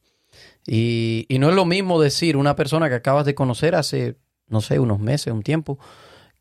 Y, 0.67 1.27
y 1.29 1.39
no 1.39 1.51
es 1.51 1.55
lo 1.55 1.65
mismo 1.65 2.01
decir 2.01 2.37
una 2.37 2.57
persona 2.57 2.89
que 2.89 2.97
acabas 2.97 3.25
de 3.25 3.35
conocer 3.35 3.75
hace, 3.75 4.17
no 4.49 4.61
sé, 4.61 4.79
unos 4.79 4.99
meses, 5.01 5.33
un 5.33 5.43
tiempo, 5.43 5.79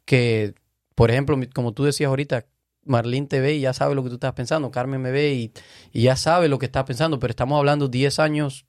que 0.05 0.53
por 0.95 1.09
ejemplo, 1.11 1.37
como 1.53 1.73
tú 1.73 1.83
decías 1.85 2.09
ahorita, 2.09 2.45
Marlene 2.83 3.27
te 3.27 3.39
ve 3.39 3.53
y 3.55 3.61
ya 3.61 3.73
sabe 3.73 3.95
lo 3.95 4.03
que 4.03 4.09
tú 4.09 4.15
estás 4.15 4.33
pensando, 4.33 4.71
Carmen 4.71 5.01
me 5.01 5.11
ve 5.11 5.33
y, 5.33 5.51
y 5.91 6.03
ya 6.03 6.15
sabe 6.15 6.47
lo 6.47 6.59
que 6.59 6.65
estás 6.65 6.83
pensando, 6.83 7.19
pero 7.19 7.31
estamos 7.31 7.57
hablando 7.57 7.87
10 7.87 8.19
años. 8.19 8.65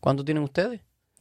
¿Cuánto 0.00 0.24
tienen 0.24 0.42
ustedes? 0.44 0.80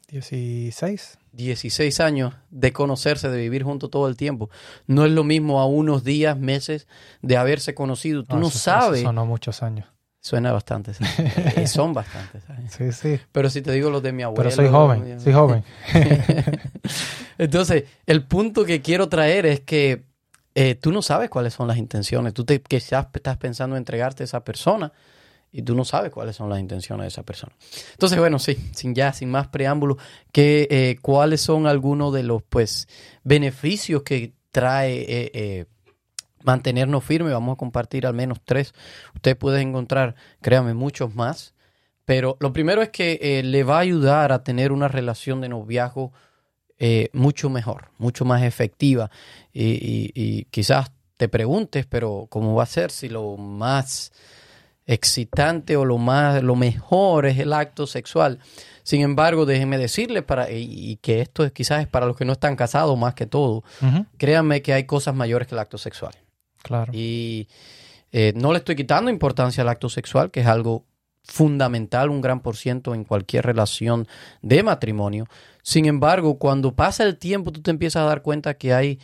16. 0.09 1.17
16 1.31 1.99
años 1.99 2.33
de 2.51 2.71
conocerse, 2.71 3.29
de 3.29 3.37
vivir 3.39 3.63
juntos 3.63 3.89
todo 3.89 4.07
el 4.07 4.15
tiempo. 4.15 4.49
No 4.85 5.05
es 5.05 5.11
lo 5.11 5.23
mismo 5.23 5.59
a 5.59 5.65
unos 5.65 6.03
días, 6.03 6.37
meses 6.37 6.87
de 7.21 7.35
haberse 7.37 7.73
conocido. 7.73 8.23
Tú 8.23 8.35
no, 8.35 8.41
eso- 8.47 8.49
eso 8.49 8.59
sabes. 8.59 9.01
sonó 9.01 9.25
muchos 9.25 9.63
años. 9.63 9.87
Suena 10.19 10.53
bastante. 10.53 10.93
sí. 10.93 11.03
Eh, 11.57 11.67
son 11.67 11.93
bastantes. 11.93 12.43
¿sabes? 12.45 12.71
Sí, 12.71 12.91
sí. 12.93 13.19
Pero 13.31 13.49
si 13.49 13.61
te 13.61 13.71
digo 13.71 13.89
los 13.89 14.01
de 14.03 14.13
mi 14.13 14.23
abuelo. 14.23 14.43
Pero 14.43 14.55
soy 14.55 14.69
joven, 14.69 15.19
soy 15.19 15.33
joven. 15.33 15.63
Entonces, 17.37 17.85
el 18.05 18.23
punto 18.25 18.65
que 18.65 18.81
quiero 18.81 19.09
traer 19.09 19.45
es 19.45 19.61
que 19.61 20.03
eh, 20.55 20.75
tú 20.75 20.91
no 20.91 21.01
sabes 21.01 21.29
cuáles 21.29 21.53
son 21.53 21.67
las 21.67 21.77
intenciones. 21.77 22.33
Tú 22.33 22.45
te, 22.45 22.61
quizás 22.61 23.07
estás 23.13 23.37
pensando 23.37 23.75
en 23.75 23.81
entregarte 23.81 24.23
a 24.23 24.25
esa 24.25 24.43
persona 24.43 24.91
y 25.51 25.61
tú 25.61 25.75
no 25.75 25.85
sabes 25.85 26.11
cuáles 26.11 26.35
son 26.35 26.49
las 26.49 26.59
intenciones 26.59 27.03
de 27.05 27.07
esa 27.09 27.23
persona. 27.23 27.53
Entonces, 27.91 28.19
bueno, 28.19 28.39
sí, 28.39 28.57
sin 28.73 28.93
ya, 28.93 29.13
sin 29.13 29.29
más 29.29 29.47
preámbulos, 29.47 29.97
que, 30.31 30.67
eh, 30.69 30.97
¿cuáles 31.01 31.41
son 31.41 31.67
algunos 31.67 32.13
de 32.13 32.23
los 32.23 32.43
pues 32.43 32.87
beneficios 33.23 34.03
que 34.03 34.33
trae 34.51 35.05
eh, 35.07 35.65
mantenernos 36.43 37.03
firmes? 37.03 37.33
Vamos 37.33 37.53
a 37.53 37.57
compartir 37.57 38.05
al 38.05 38.13
menos 38.13 38.39
tres. 38.43 38.73
Usted 39.15 39.37
puede 39.37 39.61
encontrar, 39.61 40.15
créame, 40.41 40.73
muchos 40.73 41.15
más. 41.15 41.53
Pero 42.05 42.35
lo 42.41 42.51
primero 42.51 42.81
es 42.81 42.89
que 42.89 43.41
le 43.43 43.63
va 43.63 43.77
a 43.77 43.79
ayudar 43.79 44.33
a 44.33 44.43
tener 44.43 44.73
una 44.73 44.89
relación 44.89 45.39
de 45.39 45.47
noviazgo 45.47 46.11
eh, 46.79 47.09
mucho 47.13 47.49
mejor, 47.49 47.89
mucho 47.97 48.25
más 48.25 48.43
efectiva. 48.43 49.09
Y, 49.53 49.63
y- 49.73 50.11
y 50.15 50.45
quizás 50.45 50.91
te 51.17 51.29
preguntes, 51.29 51.85
pero 51.85 52.27
¿cómo 52.29 52.55
va 52.55 52.63
a 52.63 52.67
ser 52.67 52.91
si 52.91 53.07
lo 53.09 53.37
más 53.37 54.11
excitante 54.85 55.77
o 55.77 55.85
lo 55.85 55.97
más, 55.97 56.43
lo 56.43 56.55
mejor 56.55 57.25
es 57.25 57.37
el 57.39 57.53
acto 57.53 57.87
sexual? 57.87 58.39
Sin 58.83 59.01
embargo, 59.01 59.45
déjenme 59.45 59.77
decirle 59.77 60.21
para, 60.23 60.51
y, 60.51 60.63
y 60.91 60.95
que 60.97 61.21
esto 61.21 61.45
es, 61.45 61.51
quizás 61.51 61.81
es 61.81 61.87
para 61.87 62.05
los 62.05 62.17
que 62.17 62.25
no 62.25 62.33
están 62.33 62.55
casados 62.55 62.97
más 62.97 63.13
que 63.13 63.25
todo. 63.25 63.63
Ujú, 63.81 64.05
Créanme 64.17 64.61
que 64.61 64.73
hay 64.73 64.83
cosas 64.85 65.15
mayores 65.15 65.47
que 65.47 65.55
el 65.55 65.59
acto 65.59 65.77
sexual. 65.77 66.13
Claro. 66.61 66.91
Y 66.93 67.47
eh, 68.11 68.33
no 68.35 68.51
le 68.51 68.59
estoy 68.59 68.75
quitando 68.75 69.09
importancia 69.09 69.61
al 69.63 69.69
acto 69.69 69.87
sexual, 69.89 70.31
que 70.31 70.41
es 70.41 70.47
algo 70.47 70.85
fundamental, 71.23 72.09
un 72.09 72.21
gran 72.21 72.41
por 72.41 72.57
ciento 72.57 72.93
en 72.93 73.03
cualquier 73.05 73.45
relación 73.45 74.07
de 74.41 74.63
matrimonio. 74.63 75.25
Sin 75.61 75.85
embargo, 75.85 76.37
cuando 76.37 76.75
pasa 76.75 77.03
el 77.03 77.17
tiempo, 77.17 77.51
tú 77.51 77.61
te 77.61 77.71
empiezas 77.71 78.03
a 78.03 78.07
dar 78.07 78.21
cuenta 78.21 78.55
que 78.55 78.73
hay 78.73 78.99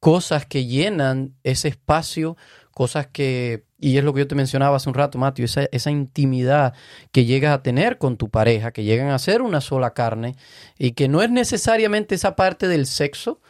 cosas 0.00 0.46
que 0.46 0.66
llenan 0.66 1.34
ese 1.42 1.68
espacio, 1.68 2.36
cosas 2.70 3.08
que, 3.08 3.64
y 3.78 3.98
es 3.98 4.04
lo 4.04 4.14
que 4.14 4.20
yo 4.20 4.28
te 4.28 4.34
mencionaba 4.34 4.76
hace 4.76 4.88
un 4.88 4.94
rato, 4.94 5.18
Matthew, 5.18 5.46
esa, 5.46 5.68
esa 5.72 5.90
intimidad 5.90 6.74
que 7.12 7.24
llegas 7.24 7.54
a 7.54 7.62
tener 7.62 7.98
con 7.98 8.16
tu 8.16 8.30
pareja, 8.30 8.72
que 8.72 8.84
llegan 8.84 9.08
a 9.08 9.18
ser 9.18 9.42
una 9.42 9.60
sola 9.60 9.94
carne, 9.94 10.36
y 10.78 10.92
que 10.92 11.08
no 11.08 11.22
es 11.22 11.30
necesariamente 11.30 12.14
esa 12.14 12.36
parte 12.36 12.68
del 12.68 12.86
sexo, 12.86 13.40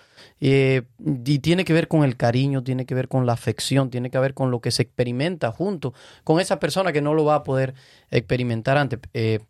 eh, 0.40 0.82
y 0.98 1.38
tiene 1.38 1.64
que 1.64 1.72
ver 1.72 1.88
con 1.88 2.04
el 2.04 2.16
cariño, 2.16 2.62
tiene 2.62 2.86
que 2.86 2.94
ver 2.94 3.08
con 3.08 3.26
la 3.26 3.32
afección, 3.32 3.90
tiene 3.90 4.10
que 4.10 4.18
ver 4.18 4.34
con 4.34 4.50
lo 4.50 4.60
que 4.60 4.70
se 4.70 4.82
experimenta 4.82 5.50
junto 5.50 5.94
con 6.24 6.40
esa 6.40 6.58
persona 6.60 6.92
que 6.92 7.00
no 7.00 7.14
lo 7.14 7.24
va 7.24 7.36
a 7.36 7.42
poder 7.42 7.74
experimentar 8.10 8.76
antes. 8.76 9.00
Eh, 9.14 9.40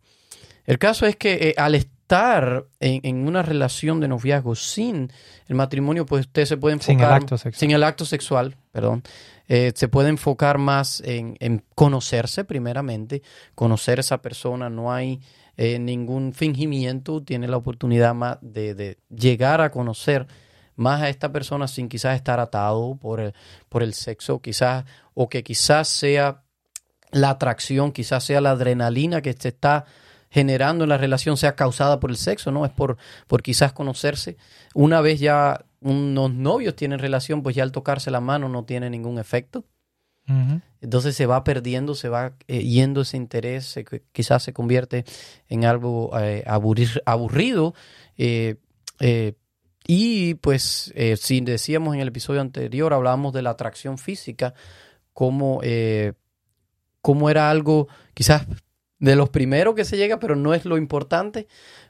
el 0.64 0.78
caso 0.78 1.06
es 1.06 1.16
que 1.16 1.34
eh, 1.34 1.54
al 1.56 1.74
estar 1.74 2.66
en, 2.80 3.00
en 3.02 3.26
una 3.26 3.42
relación 3.42 4.00
de 4.00 4.08
noviazgo 4.08 4.54
sin 4.54 5.10
el 5.48 5.54
matrimonio, 5.54 6.06
pues 6.06 6.26
usted 6.26 6.44
se 6.44 6.56
puede 6.56 6.74
enfocar 6.74 6.94
Sin 6.94 7.00
el 7.00 7.12
acto 7.12 7.38
sexual. 7.38 7.60
sin 7.60 7.70
el 7.72 7.82
acto 7.82 8.04
sexual, 8.04 8.56
perdón, 8.72 9.02
se 9.48 9.88
puede 9.88 10.08
enfocar 10.08 10.58
más 10.58 11.00
en, 11.04 11.36
en 11.38 11.62
conocerse 11.76 12.44
primeramente, 12.44 13.22
conocer 13.54 13.98
a 13.98 14.00
esa 14.00 14.20
persona, 14.20 14.68
no 14.70 14.92
hay 14.92 15.20
eh, 15.56 15.78
ningún 15.78 16.34
fingimiento, 16.34 17.22
tiene 17.22 17.48
la 17.48 17.56
oportunidad 17.56 18.14
más 18.14 18.36
de, 18.42 18.74
de 18.74 18.98
llegar 19.08 19.62
a 19.62 19.70
conocer 19.70 20.26
más 20.76 21.02
a 21.02 21.09
esta 21.09 21.33
persona 21.33 21.66
sin 21.68 21.88
quizás 21.88 22.14
estar 22.16 22.38
atado 22.40 22.97
por 22.97 23.21
el, 23.21 23.35
por 23.68 23.83
el 23.83 23.95
sexo, 23.95 24.40
quizás, 24.40 24.85
o 25.14 25.28
que 25.28 25.42
quizás 25.42 25.88
sea 25.88 26.42
la 27.12 27.30
atracción, 27.30 27.92
quizás 27.92 28.25
sea 28.25 28.40
la 28.40 28.50
adrenalina 28.52 29.23
que 29.23 29.33
se 29.33 29.49
está 29.49 29.85
generando 30.28 30.85
en 30.85 30.90
la 30.90 30.99
relación 30.99 31.37
sea 31.37 31.54
causada 31.56 31.99
por 32.00 32.11
el 32.11 32.16
sexo, 32.16 32.50
¿no? 32.50 32.66
Es 32.66 32.73
por, 32.73 32.97
por 33.26 33.42
quizás 33.42 33.73
conocerse. 33.73 34.37
Una 34.75 35.00
vez 35.00 35.21
ya 35.21 35.64
unos 35.80 36.33
novios 36.35 36.75
tienen 36.76 36.99
relación, 36.99 37.42
pues 37.42 37.54
ya 37.56 37.62
al 37.62 37.73
tocarse 37.73 38.11
la 38.11 38.21
mano 38.21 38.49
no 38.49 38.64
tiene 38.64 38.90
ningún 38.90 39.18
efecto. 39.18 39.64
Entonces 40.80 41.14
se 41.16 41.26
va 41.26 41.45
perdiendo, 41.45 41.95
se 41.95 42.09
va 42.09 42.33
eh, 42.49 42.61
yendo 42.62 43.02
ese 43.02 43.16
interés, 43.16 43.64
se- 43.66 43.85
quizás 44.12 44.42
se 44.42 44.52
convierte 44.52 45.04
en 45.49 45.64
algo 45.64 46.11
eh, 46.18 46.42
aburrir- 46.47 47.00
aburrido. 47.06 47.75
eh, 48.18 48.56
y 49.86 50.34
pues, 50.34 50.92
eh, 50.96 51.16
si 51.16 51.40
decíamos 51.40 51.94
en 51.94 52.00
el 52.00 52.08
episodio 52.08 52.40
anterior, 52.40 52.92
hablábamos 52.92 53.32
de 53.32 53.42
la 53.42 53.50
atracción 53.50 53.98
física, 53.98 54.54
como, 55.12 55.60
eh, 55.62 56.14
como 57.00 57.30
era 57.30 57.50
algo 57.50 57.88
quizás 58.14 58.46
de 58.98 59.16
los 59.16 59.28
primeros 59.28 59.74
que 59.74 59.84
se 59.84 59.96
llega, 59.96 60.18
pero 60.18 60.34
no 60.34 60.54
es 60.54 60.64
lo 60.64 60.76
importante. 60.76 61.46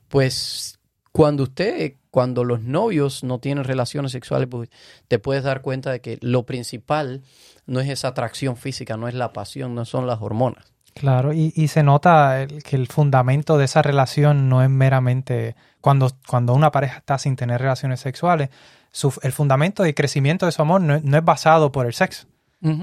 Pues 0.08 0.78
cuando 1.10 1.44
usted, 1.44 1.94
cuando 2.10 2.44
los 2.44 2.60
novios 2.60 3.24
no 3.24 3.40
tienen 3.40 3.64
relaciones 3.64 4.12
sexuales, 4.12 4.48
pues 4.50 4.68
te 5.08 5.18
puedes 5.18 5.44
dar 5.44 5.62
cuenta 5.62 5.90
de 5.90 6.00
que 6.00 6.18
lo 6.20 6.44
principal 6.44 7.22
no 7.64 7.80
es 7.80 7.88
esa 7.88 8.08
atracción 8.08 8.56
física, 8.56 8.98
no 8.98 9.08
es 9.08 9.14
la 9.14 9.32
pasión, 9.32 9.74
no 9.74 9.86
son 9.86 10.06
las 10.06 10.20
hormonas. 10.20 10.75
Claro, 10.96 11.34
y, 11.34 11.52
y 11.54 11.68
se 11.68 11.82
nota 11.82 12.40
el- 12.42 12.62
que 12.62 12.74
el 12.74 12.86
fundamento 12.88 13.58
de 13.58 13.66
esa 13.66 13.82
relación 13.82 14.48
no 14.48 14.62
es 14.62 14.70
meramente 14.70 15.54
cuando, 15.82 16.10
cuando 16.26 16.54
una 16.54 16.72
pareja 16.72 16.96
está 16.98 17.18
sin 17.18 17.36
tener 17.36 17.60
relaciones 17.60 18.00
sexuales, 18.00 18.48
su- 18.92 19.12
el 19.22 19.32
fundamento 19.32 19.82
de 19.82 19.94
crecimiento 19.94 20.46
de 20.46 20.52
su 20.52 20.62
amor 20.62 20.80
no, 20.80 20.94
es- 20.94 21.04
no 21.04 21.18
es 21.18 21.24
basado 21.24 21.70
por 21.70 21.84
el 21.86 21.92
sexo, 21.92 22.26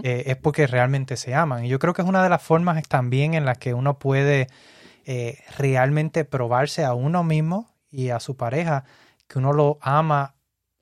eh, 0.04 0.24
es 0.28 0.36
porque 0.38 0.68
realmente 0.68 1.18
se 1.18 1.34
aman. 1.34 1.66
Y 1.66 1.70
yo 1.70 1.80
creo 1.80 1.94
que 1.96 2.04
es 2.04 2.08
una 2.08 2.22
de 2.24 2.30
las 2.30 2.42
formas 2.44 2.82
también 2.88 3.34
en 3.34 3.46
las 3.46 3.58
que 3.58 3.74
uno 3.74 3.98
puede 3.98 4.48
eh, 5.06 5.40
realmente 5.58 6.24
probarse 6.24 6.86
a 6.86 6.94
uno 6.94 7.24
mismo 7.26 7.68
y 7.92 8.10
a 8.12 8.20
su 8.22 8.38
pareja 8.38 8.86
que 9.28 9.40
uno 9.40 9.52
lo 9.52 9.78
ama 9.82 10.36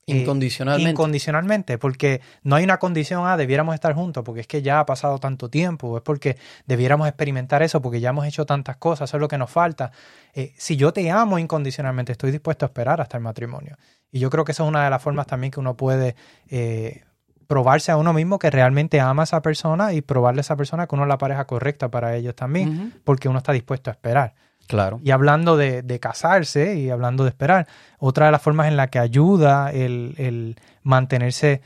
eh, 0.07 0.17
Incondicionalmente. 0.17 0.89
Incondicionalmente, 0.89 1.77
porque 1.77 2.21
no 2.43 2.55
hay 2.55 2.63
una 2.63 2.77
condición, 2.79 3.25
ah, 3.25 3.37
debiéramos 3.37 3.75
estar 3.75 3.93
juntos, 3.93 4.23
porque 4.23 4.41
es 4.41 4.47
que 4.47 4.61
ya 4.61 4.79
ha 4.79 4.85
pasado 4.85 5.19
tanto 5.19 5.49
tiempo, 5.49 5.87
o 5.87 5.97
es 5.97 6.03
porque 6.03 6.37
debiéramos 6.65 7.07
experimentar 7.07 7.61
eso, 7.61 7.81
porque 7.81 7.99
ya 7.99 8.09
hemos 8.09 8.25
hecho 8.25 8.45
tantas 8.45 8.77
cosas, 8.77 9.09
eso 9.09 9.17
es 9.17 9.21
lo 9.21 9.27
que 9.27 9.37
nos 9.37 9.51
falta. 9.51 9.91
Eh, 10.33 10.53
si 10.57 10.75
yo 10.75 10.91
te 10.91 11.09
amo 11.11 11.37
incondicionalmente, 11.37 12.11
estoy 12.11 12.31
dispuesto 12.31 12.65
a 12.65 12.67
esperar 12.67 12.99
hasta 12.99 13.17
el 13.17 13.23
matrimonio. 13.23 13.77
Y 14.11 14.19
yo 14.19 14.29
creo 14.29 14.43
que 14.43 14.53
esa 14.53 14.63
es 14.63 14.69
una 14.69 14.83
de 14.83 14.89
las 14.89 15.01
formas 15.01 15.27
también 15.27 15.51
que 15.51 15.59
uno 15.59 15.77
puede 15.77 16.15
eh, 16.49 17.03
probarse 17.47 17.91
a 17.91 17.97
uno 17.97 18.11
mismo 18.11 18.39
que 18.39 18.49
realmente 18.49 18.99
ama 18.99 19.23
a 19.23 19.25
esa 19.25 19.41
persona 19.41 19.93
y 19.93 20.01
probarle 20.01 20.39
a 20.39 20.41
esa 20.41 20.55
persona 20.55 20.87
que 20.87 20.95
uno 20.95 21.03
es 21.03 21.09
la 21.09 21.17
pareja 21.17 21.45
correcta 21.45 21.89
para 21.89 22.15
ellos 22.15 22.35
también, 22.35 22.93
porque 23.03 23.29
uno 23.29 23.37
está 23.37 23.51
dispuesto 23.51 23.89
a 23.89 23.93
esperar. 23.93 24.33
Claro. 24.71 25.01
Y 25.03 25.11
hablando 25.11 25.57
de, 25.57 25.99
casarse 25.99 26.75
y 26.75 26.89
hablando 26.89 27.25
de 27.25 27.29
esperar, 27.31 27.67
otra 27.99 28.27
de 28.27 28.31
las 28.31 28.41
formas 28.41 28.69
en 28.69 28.77
la 28.77 28.87
que 28.87 28.99
ayuda 28.99 29.69
el, 29.69 30.55
mantenerse 30.81 31.61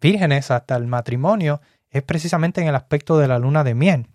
vírgenes 0.00 0.50
hasta 0.50 0.74
el 0.76 0.86
matrimonio 0.86 1.60
es 1.90 2.02
precisamente 2.02 2.62
en 2.62 2.68
el 2.68 2.74
aspecto 2.74 3.18
de 3.18 3.28
la 3.28 3.38
luna 3.38 3.62
de 3.62 3.74
miel. 3.74 4.06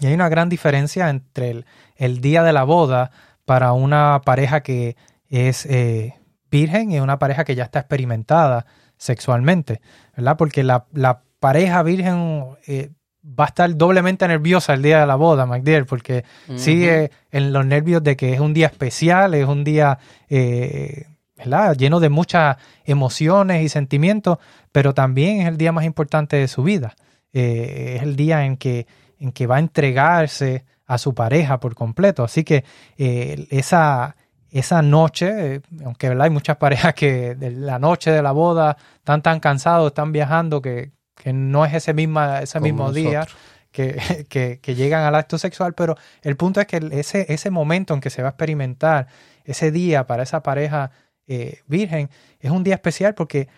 Y 0.00 0.06
hay 0.06 0.14
una 0.14 0.30
gran 0.30 0.48
diferencia 0.48 1.10
entre 1.10 1.66
el, 1.96 2.20
día 2.22 2.42
de 2.42 2.54
la 2.54 2.64
boda 2.64 3.10
para 3.44 3.74
una 3.74 4.22
pareja 4.24 4.62
que 4.62 4.96
es 5.28 5.66
eh, 5.66 6.14
virgen 6.50 6.92
y 6.92 7.00
una 7.00 7.18
pareja 7.18 7.44
que 7.44 7.56
ya 7.56 7.64
está 7.64 7.80
experimentada 7.80 8.64
sexualmente, 8.96 9.82
¿verdad? 10.16 10.38
Porque 10.38 10.64
la, 10.64 10.86
la 10.94 11.24
pareja 11.40 11.82
virgen 11.82 12.56
eh, 12.66 12.88
va 13.24 13.44
a 13.44 13.48
estar 13.48 13.76
doblemente 13.76 14.26
nerviosa 14.26 14.74
el 14.74 14.82
día 14.82 15.00
de 15.00 15.06
la 15.06 15.16
boda, 15.16 15.46
MacDill, 15.46 15.86
porque 15.86 16.24
sigue 16.56 17.10
en 17.30 17.52
los 17.52 17.66
nervios 17.66 18.02
de 18.02 18.16
que 18.16 18.32
es 18.32 18.40
un 18.40 18.54
día 18.54 18.66
especial, 18.66 19.34
es 19.34 19.46
un 19.46 19.62
día 19.62 19.98
eh, 20.28 21.06
¿verdad? 21.36 21.76
lleno 21.76 22.00
de 22.00 22.08
muchas 22.08 22.56
emociones 22.84 23.62
y 23.62 23.68
sentimientos, 23.68 24.38
pero 24.72 24.94
también 24.94 25.40
es 25.40 25.48
el 25.48 25.56
día 25.56 25.72
más 25.72 25.84
importante 25.84 26.36
de 26.36 26.48
su 26.48 26.62
vida. 26.62 26.94
Eh, 27.32 27.94
es 27.96 28.02
el 28.02 28.16
día 28.16 28.44
en 28.44 28.56
que, 28.56 28.86
en 29.18 29.32
que 29.32 29.46
va 29.46 29.56
a 29.56 29.60
entregarse 29.60 30.64
a 30.86 30.98
su 30.98 31.14
pareja 31.14 31.60
por 31.60 31.74
completo. 31.74 32.24
Así 32.24 32.44
que 32.44 32.64
eh, 32.98 33.46
esa, 33.50 34.16
esa 34.50 34.82
noche, 34.82 35.54
eh, 35.54 35.60
aunque 35.84 36.08
¿verdad? 36.08 36.24
hay 36.24 36.30
muchas 36.30 36.56
parejas 36.58 36.94
que 36.94 37.34
de 37.34 37.50
la 37.50 37.78
noche 37.78 38.10
de 38.10 38.22
la 38.22 38.32
boda 38.32 38.76
están 38.96 39.22
tan 39.22 39.40
cansados, 39.40 39.88
están 39.88 40.12
viajando, 40.12 40.60
que, 40.60 40.92
que 41.22 41.32
no 41.32 41.64
es 41.64 41.74
ese, 41.74 41.92
misma, 41.92 42.40
ese 42.40 42.58
Como 42.58 42.64
mismo 42.64 42.92
día 42.92 43.26
que, 43.70 44.58
que 44.60 44.74
llegan 44.74 45.04
al 45.04 45.14
acto 45.14 45.38
sexual, 45.38 45.74
pero 45.74 45.96
el 46.22 46.36
punto 46.36 46.60
es 46.60 46.66
que 46.66 46.80
ese, 46.92 47.26
ese 47.32 47.50
momento 47.50 47.94
en 47.94 48.00
que 48.00 48.10
se 48.10 48.22
va 48.22 48.28
a 48.28 48.30
experimentar, 48.30 49.06
ese 49.44 49.70
día 49.70 50.06
para 50.06 50.22
esa 50.22 50.42
pareja 50.42 50.90
eh, 51.26 51.60
virgen, 51.66 52.10
es 52.40 52.50
un 52.50 52.64
día 52.64 52.74
especial 52.74 53.14
porque 53.14 53.48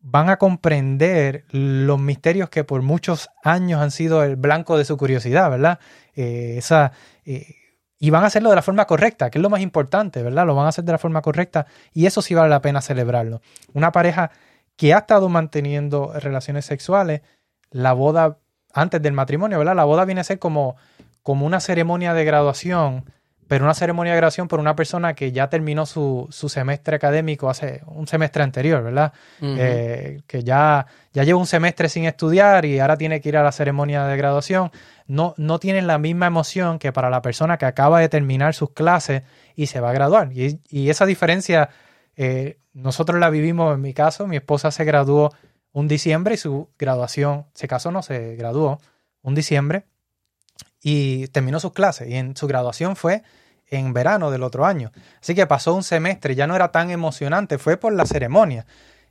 van 0.00 0.30
a 0.30 0.36
comprender 0.36 1.44
los 1.50 1.98
misterios 1.98 2.50
que 2.50 2.62
por 2.62 2.82
muchos 2.82 3.30
años 3.42 3.80
han 3.80 3.90
sido 3.90 4.22
el 4.22 4.36
blanco 4.36 4.78
de 4.78 4.84
su 4.84 4.96
curiosidad, 4.96 5.50
¿verdad? 5.50 5.80
Eh, 6.14 6.54
esa, 6.58 6.92
eh, 7.24 7.56
y 7.98 8.10
van 8.10 8.22
a 8.22 8.28
hacerlo 8.28 8.50
de 8.50 8.56
la 8.56 8.62
forma 8.62 8.86
correcta, 8.86 9.30
que 9.30 9.38
es 9.38 9.42
lo 9.42 9.50
más 9.50 9.60
importante, 9.60 10.22
¿verdad? 10.22 10.46
Lo 10.46 10.54
van 10.54 10.66
a 10.66 10.68
hacer 10.68 10.84
de 10.84 10.92
la 10.92 10.98
forma 10.98 11.20
correcta 11.20 11.66
y 11.92 12.06
eso 12.06 12.22
sí 12.22 12.34
vale 12.34 12.48
la 12.48 12.62
pena 12.62 12.80
celebrarlo. 12.80 13.40
Una 13.72 13.90
pareja 13.90 14.30
que 14.78 14.94
ha 14.94 15.00
estado 15.00 15.28
manteniendo 15.28 16.14
relaciones 16.14 16.64
sexuales, 16.64 17.20
la 17.70 17.92
boda 17.92 18.38
antes 18.72 19.02
del 19.02 19.12
matrimonio, 19.12 19.58
¿verdad? 19.58 19.76
La 19.76 19.84
boda 19.84 20.06
viene 20.06 20.22
a 20.22 20.24
ser 20.24 20.38
como, 20.38 20.76
como 21.22 21.44
una 21.44 21.60
ceremonia 21.60 22.14
de 22.14 22.24
graduación 22.24 23.04
pero 23.48 23.64
una 23.64 23.74
ceremonia 23.74 24.12
de 24.12 24.18
graduación 24.18 24.46
por 24.46 24.60
una 24.60 24.76
persona 24.76 25.14
que 25.14 25.32
ya 25.32 25.48
terminó 25.48 25.86
su, 25.86 26.28
semestre 26.30 26.96
académico 26.96 27.48
hace 27.48 27.80
un 27.86 28.06
semestre 28.06 28.42
anterior, 28.42 28.84
¿verdad? 28.84 29.14
Eh, 29.40 30.20
que 30.26 30.44
ya, 30.44 30.86
ya 31.14 31.24
lleva 31.24 31.38
un 31.38 31.46
semestre 31.46 31.88
sin 31.88 32.04
estudiar 32.04 32.66
y 32.66 32.78
ahora 32.78 32.98
tiene 32.98 33.22
que 33.22 33.30
ir 33.30 33.38
a 33.38 33.42
la 33.42 33.50
ceremonia 33.50 34.04
de 34.04 34.16
graduación. 34.18 34.70
No, 35.06 35.34
no 35.38 35.58
tienen 35.58 35.86
la 35.86 35.96
misma 35.96 36.26
emoción 36.26 36.78
que 36.78 36.92
para 36.92 37.08
la 37.08 37.22
persona 37.22 37.56
que 37.56 37.64
acaba 37.64 38.00
de 38.00 38.10
terminar 38.10 38.54
sus 38.54 38.72
clases 38.72 39.22
y 39.56 39.66
se 39.66 39.80
va 39.80 39.90
a 39.90 39.94
graduar. 39.94 40.28
Y, 40.30 40.90
esa 40.90 41.06
diferencia 41.06 41.70
eh, 42.16 42.58
nosotros 42.78 43.18
la 43.20 43.30
vivimos 43.30 43.74
en 43.74 43.80
mi 43.80 43.92
caso. 43.92 44.26
Mi 44.26 44.36
esposa 44.36 44.70
se 44.70 44.84
graduó 44.84 45.32
un 45.72 45.88
diciembre 45.88 46.34
y 46.34 46.38
su 46.38 46.68
graduación, 46.78 47.46
se 47.54 47.68
casó, 47.68 47.90
no 47.90 48.02
se 48.02 48.36
graduó 48.36 48.80
un 49.22 49.34
diciembre 49.34 49.84
y 50.82 51.28
terminó 51.28 51.60
sus 51.60 51.72
clases 51.72 52.08
y 52.08 52.14
en 52.14 52.36
su 52.36 52.46
graduación 52.46 52.96
fue 52.96 53.22
en 53.66 53.92
verano 53.92 54.30
del 54.30 54.42
otro 54.42 54.64
año. 54.64 54.92
Así 55.20 55.34
que 55.34 55.46
pasó 55.46 55.74
un 55.74 55.82
semestre, 55.82 56.34
ya 56.34 56.46
no 56.46 56.56
era 56.56 56.72
tan 56.72 56.90
emocionante, 56.90 57.58
fue 57.58 57.76
por 57.76 57.92
la 57.92 58.06
ceremonia. 58.06 58.64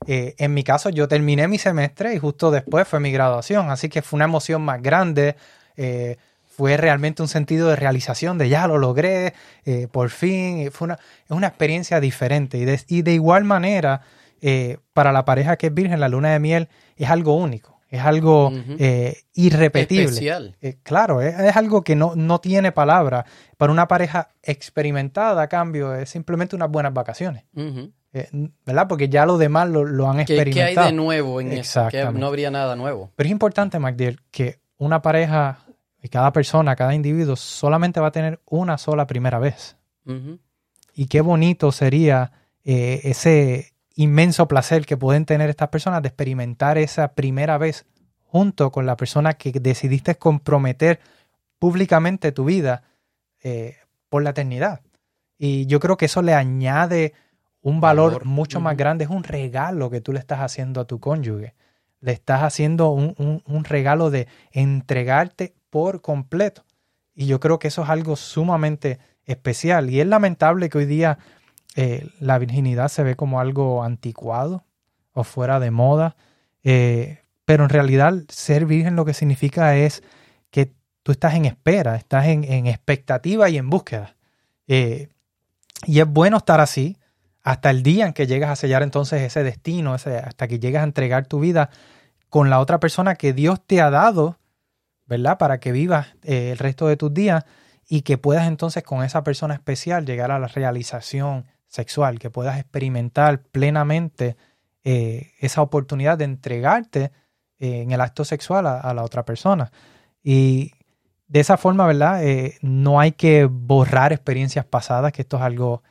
Eh, 0.06 0.36
en 0.38 0.54
mi 0.54 0.64
caso 0.64 0.90
yo 0.90 1.08
terminé 1.08 1.48
mi 1.48 1.58
semestre 1.58 2.14
y 2.14 2.20
justo 2.20 2.52
después 2.52 2.88
fue 2.88 3.00
mi 3.00 3.12
graduación, 3.12 3.70
así 3.70 3.90
que 3.90 4.02
fue 4.02 4.18
una 4.18 4.26
emoción 4.26 4.62
más 4.62 4.82
grande, 4.82 5.36
eh, 5.76 6.18
fue 6.58 6.76
realmente 6.76 7.22
un 7.22 7.28
sentido 7.28 7.70
de 7.70 7.76
realización, 7.76 8.38
de 8.38 8.50
ya 8.50 8.68
lo 8.68 8.78
logré, 8.78 9.34
eh, 9.66 9.88
por 9.92 10.10
fin, 10.10 10.72
fue 10.72 10.86
una, 10.86 10.96
es 10.96 11.32
una 11.32 11.48
experiencia 11.48 12.00
diferente 12.00 12.58
y 12.58 12.66
de, 12.66 12.82
y 12.88 13.04
de 13.04 13.14
igual 13.14 13.44
manera 13.44 14.02
para 14.94 15.12
la 15.12 15.26
pareja 15.26 15.58
que 15.58 15.68
es 15.68 15.74
virgen, 15.74 16.00
la 16.00 16.10
luna 16.10 16.32
de 16.32 16.40
miel 16.40 16.70
es 16.96 17.10
algo 17.10 17.36
único 17.36 17.78
es 17.90 18.02
algo 18.02 18.52
eh, 18.80 19.18
irrepetible. 19.34 20.06
Especial. 20.06 20.56
Eh, 20.62 20.78
claro, 20.84 21.22
es, 21.22 21.56
algo 21.56 21.84
que 21.84 21.96
no, 21.96 22.14
no 22.16 22.40
tiene 22.40 22.72
palabra. 22.72 23.26
Para 23.58 23.72
una 23.72 23.88
pareja 23.88 24.30
experimentada, 24.44 25.42
a 25.42 25.48
cambio, 25.48 25.96
es 25.96 26.10
simplemente 26.10 26.56
unas 26.56 26.70
buenas 26.70 26.94
vacaciones. 26.94 27.46
Eh, 28.14 28.30
¿Verdad? 28.66 28.88
Porque 28.88 29.10
ya 29.10 29.26
lo 29.26 29.38
demás 29.38 29.70
lo, 29.70 30.10
han 30.10 30.20
experimentado. 30.20 30.74
¿Qué, 30.74 30.80
hay 30.80 30.92
de 30.92 30.94
nuevo 30.94 31.40
en 31.40 31.54
eso? 31.54 31.88
Que 31.90 32.04
no 32.04 32.28
habría 32.28 32.52
nada 32.52 32.76
nuevo. 32.76 33.12
Pero 33.16 33.28
es 33.28 33.32
importante, 33.32 33.80
MacDill, 33.80 34.20
que 34.32 34.60
una 34.78 35.02
pareja 35.02 35.60
cada 36.10 36.32
persona, 36.32 36.76
cada 36.76 36.94
individuo, 36.94 37.36
solamente 37.36 38.00
va 38.00 38.08
a 38.08 38.12
tener 38.12 38.40
una 38.46 38.78
sola 38.78 39.08
primera 39.08 39.40
vez. 39.40 39.76
Y 40.94 41.08
qué 41.08 41.22
bonito 41.22 41.72
sería 41.72 42.32
ese 42.64 43.74
inmenso 43.96 44.48
placer 44.48 44.86
que 44.86 44.96
pueden 44.96 45.26
tener 45.26 45.50
estas 45.50 45.70
personas 45.70 46.02
de 46.02 46.10
experimentar 46.10 46.78
esa 46.78 47.14
primera 47.14 47.58
vez 47.58 47.86
junto 48.24 48.72
con 48.72 48.86
la 48.86 48.96
persona 48.96 49.34
que 49.34 49.52
decidiste 49.52 50.16
comprometer 50.16 51.00
públicamente 51.60 52.32
tu 52.32 52.46
vida 52.46 52.84
eh, 53.44 53.78
por 54.10 54.24
la 54.24 54.30
eternidad. 54.32 54.82
Y 55.38 55.66
yo 55.66 55.80
creo 55.80 55.98
que 55.98 56.06
eso 56.06 56.22
le 56.22 56.34
añade 56.34 57.14
un 57.62 57.82
valor, 57.82 58.26
mucho 58.26 58.60
más 58.60 58.78
grande, 58.78 59.06
es 59.06 59.10
un 59.10 59.24
regalo 59.24 59.90
que 59.90 60.02
tú 60.02 60.14
le 60.14 60.20
estás 60.20 60.40
haciendo 60.40 60.82
a 60.82 60.86
tu 60.86 61.00
cónyuge. 61.00 61.56
Le 62.00 62.12
estás 62.12 62.44
haciendo 62.44 62.92
un, 62.92 63.44
un 63.46 63.64
regalo 63.64 64.12
de 64.12 64.28
entregarte 64.52 65.56
por 65.70 66.02
completo. 66.02 66.64
Y 67.16 67.26
yo 67.26 67.40
creo 67.40 67.60
que 67.60 67.70
eso 67.70 67.84
es 67.84 67.90
algo 67.90 68.16
sumamente 68.16 69.00
especial. 69.26 69.90
Y 69.90 70.00
es 70.00 70.08
lamentable 70.08 70.70
que 70.70 70.78
hoy 70.78 70.86
día 70.86 71.18
eh, 71.76 72.10
la 72.20 72.40
virginidad 72.40 72.88
se 72.90 73.04
ve 73.04 73.16
como 73.16 73.40
algo 73.40 73.84
anticuado 73.84 74.64
o 75.14 75.24
fuera 75.24 75.60
de 75.60 75.72
moda, 75.72 76.16
eh, 76.64 77.20
pero 77.46 77.64
en 77.64 77.70
realidad 77.70 78.14
ser 78.30 78.66
virgen 78.66 78.96
lo 78.96 79.06
que 79.06 79.14
significa 79.14 79.76
es 79.76 80.04
que 80.52 80.74
tú 81.04 81.12
estás 81.12 81.36
en 81.36 81.46
espera, 81.46 81.96
estás 81.96 82.28
en, 82.28 82.68
expectativa 82.68 83.50
y 83.50 83.58
en 83.58 83.70
búsqueda. 83.70 84.16
Eh, 84.68 85.10
y 85.86 86.00
es 86.00 86.08
bueno 86.08 86.38
estar 86.38 86.60
así 86.60 86.98
hasta 87.44 87.70
el 87.70 87.84
día 87.84 88.06
en 88.08 88.14
que 88.14 88.28
llegas 88.28 88.50
a 88.50 88.56
sellar 88.56 88.84
entonces 88.84 89.22
ese 89.22 89.44
destino, 89.44 89.94
hasta 89.94 90.48
que 90.48 90.60
llegas 90.60 90.82
a 90.82 90.86
entregar 90.86 91.28
tu 91.28 91.40
vida 91.40 91.70
con 92.30 92.50
la 92.50 92.60
otra 92.60 92.80
persona 92.80 93.16
que 93.16 93.34
Dios 93.34 93.62
te 93.66 93.82
ha 93.82 93.90
dado, 93.90 94.38
¿verdad? 95.08 95.38
Para 95.38 95.60
que 95.60 95.72
vivas 95.72 96.08
el 96.24 96.58
resto 96.58 96.88
de 96.88 96.98
tus 96.98 97.14
días 97.14 97.46
y 97.88 98.02
que 98.02 98.18
puedas 98.18 98.48
entonces 98.48 98.84
con 98.84 99.04
esa 99.04 99.24
persona 99.24 99.54
especial 99.54 100.06
llegar 100.06 100.32
a 100.32 100.40
la 100.40 100.48
realización 100.48 101.46
sexual, 101.68 102.20
que 102.20 102.30
puedas 102.30 102.60
experimentar 102.60 103.44
plenamente 103.44 104.36
eh, 104.84 105.32
esa 105.40 105.62
oportunidad 105.62 106.18
de 106.18 106.26
entregarte 106.26 107.12
eh, 107.60 107.82
en 107.82 107.92
el 107.92 108.02
acto 108.02 108.26
sexual 108.26 108.68
a, 108.68 108.94
la 108.94 109.04
otra 109.04 109.24
persona. 109.26 109.72
Y 110.22 110.72
de 111.28 111.40
esa 111.40 111.58
forma, 111.58 111.86
¿verdad? 111.88 112.24
Eh, 112.24 112.58
no 112.62 113.00
hay 113.00 113.14
que 113.14 113.46
borrar 113.46 114.14
experiencias 114.14 114.66
pasadas, 114.66 115.12
que 115.12 115.22
esto 115.22 115.38
es 115.38 115.44
algo 115.44 115.84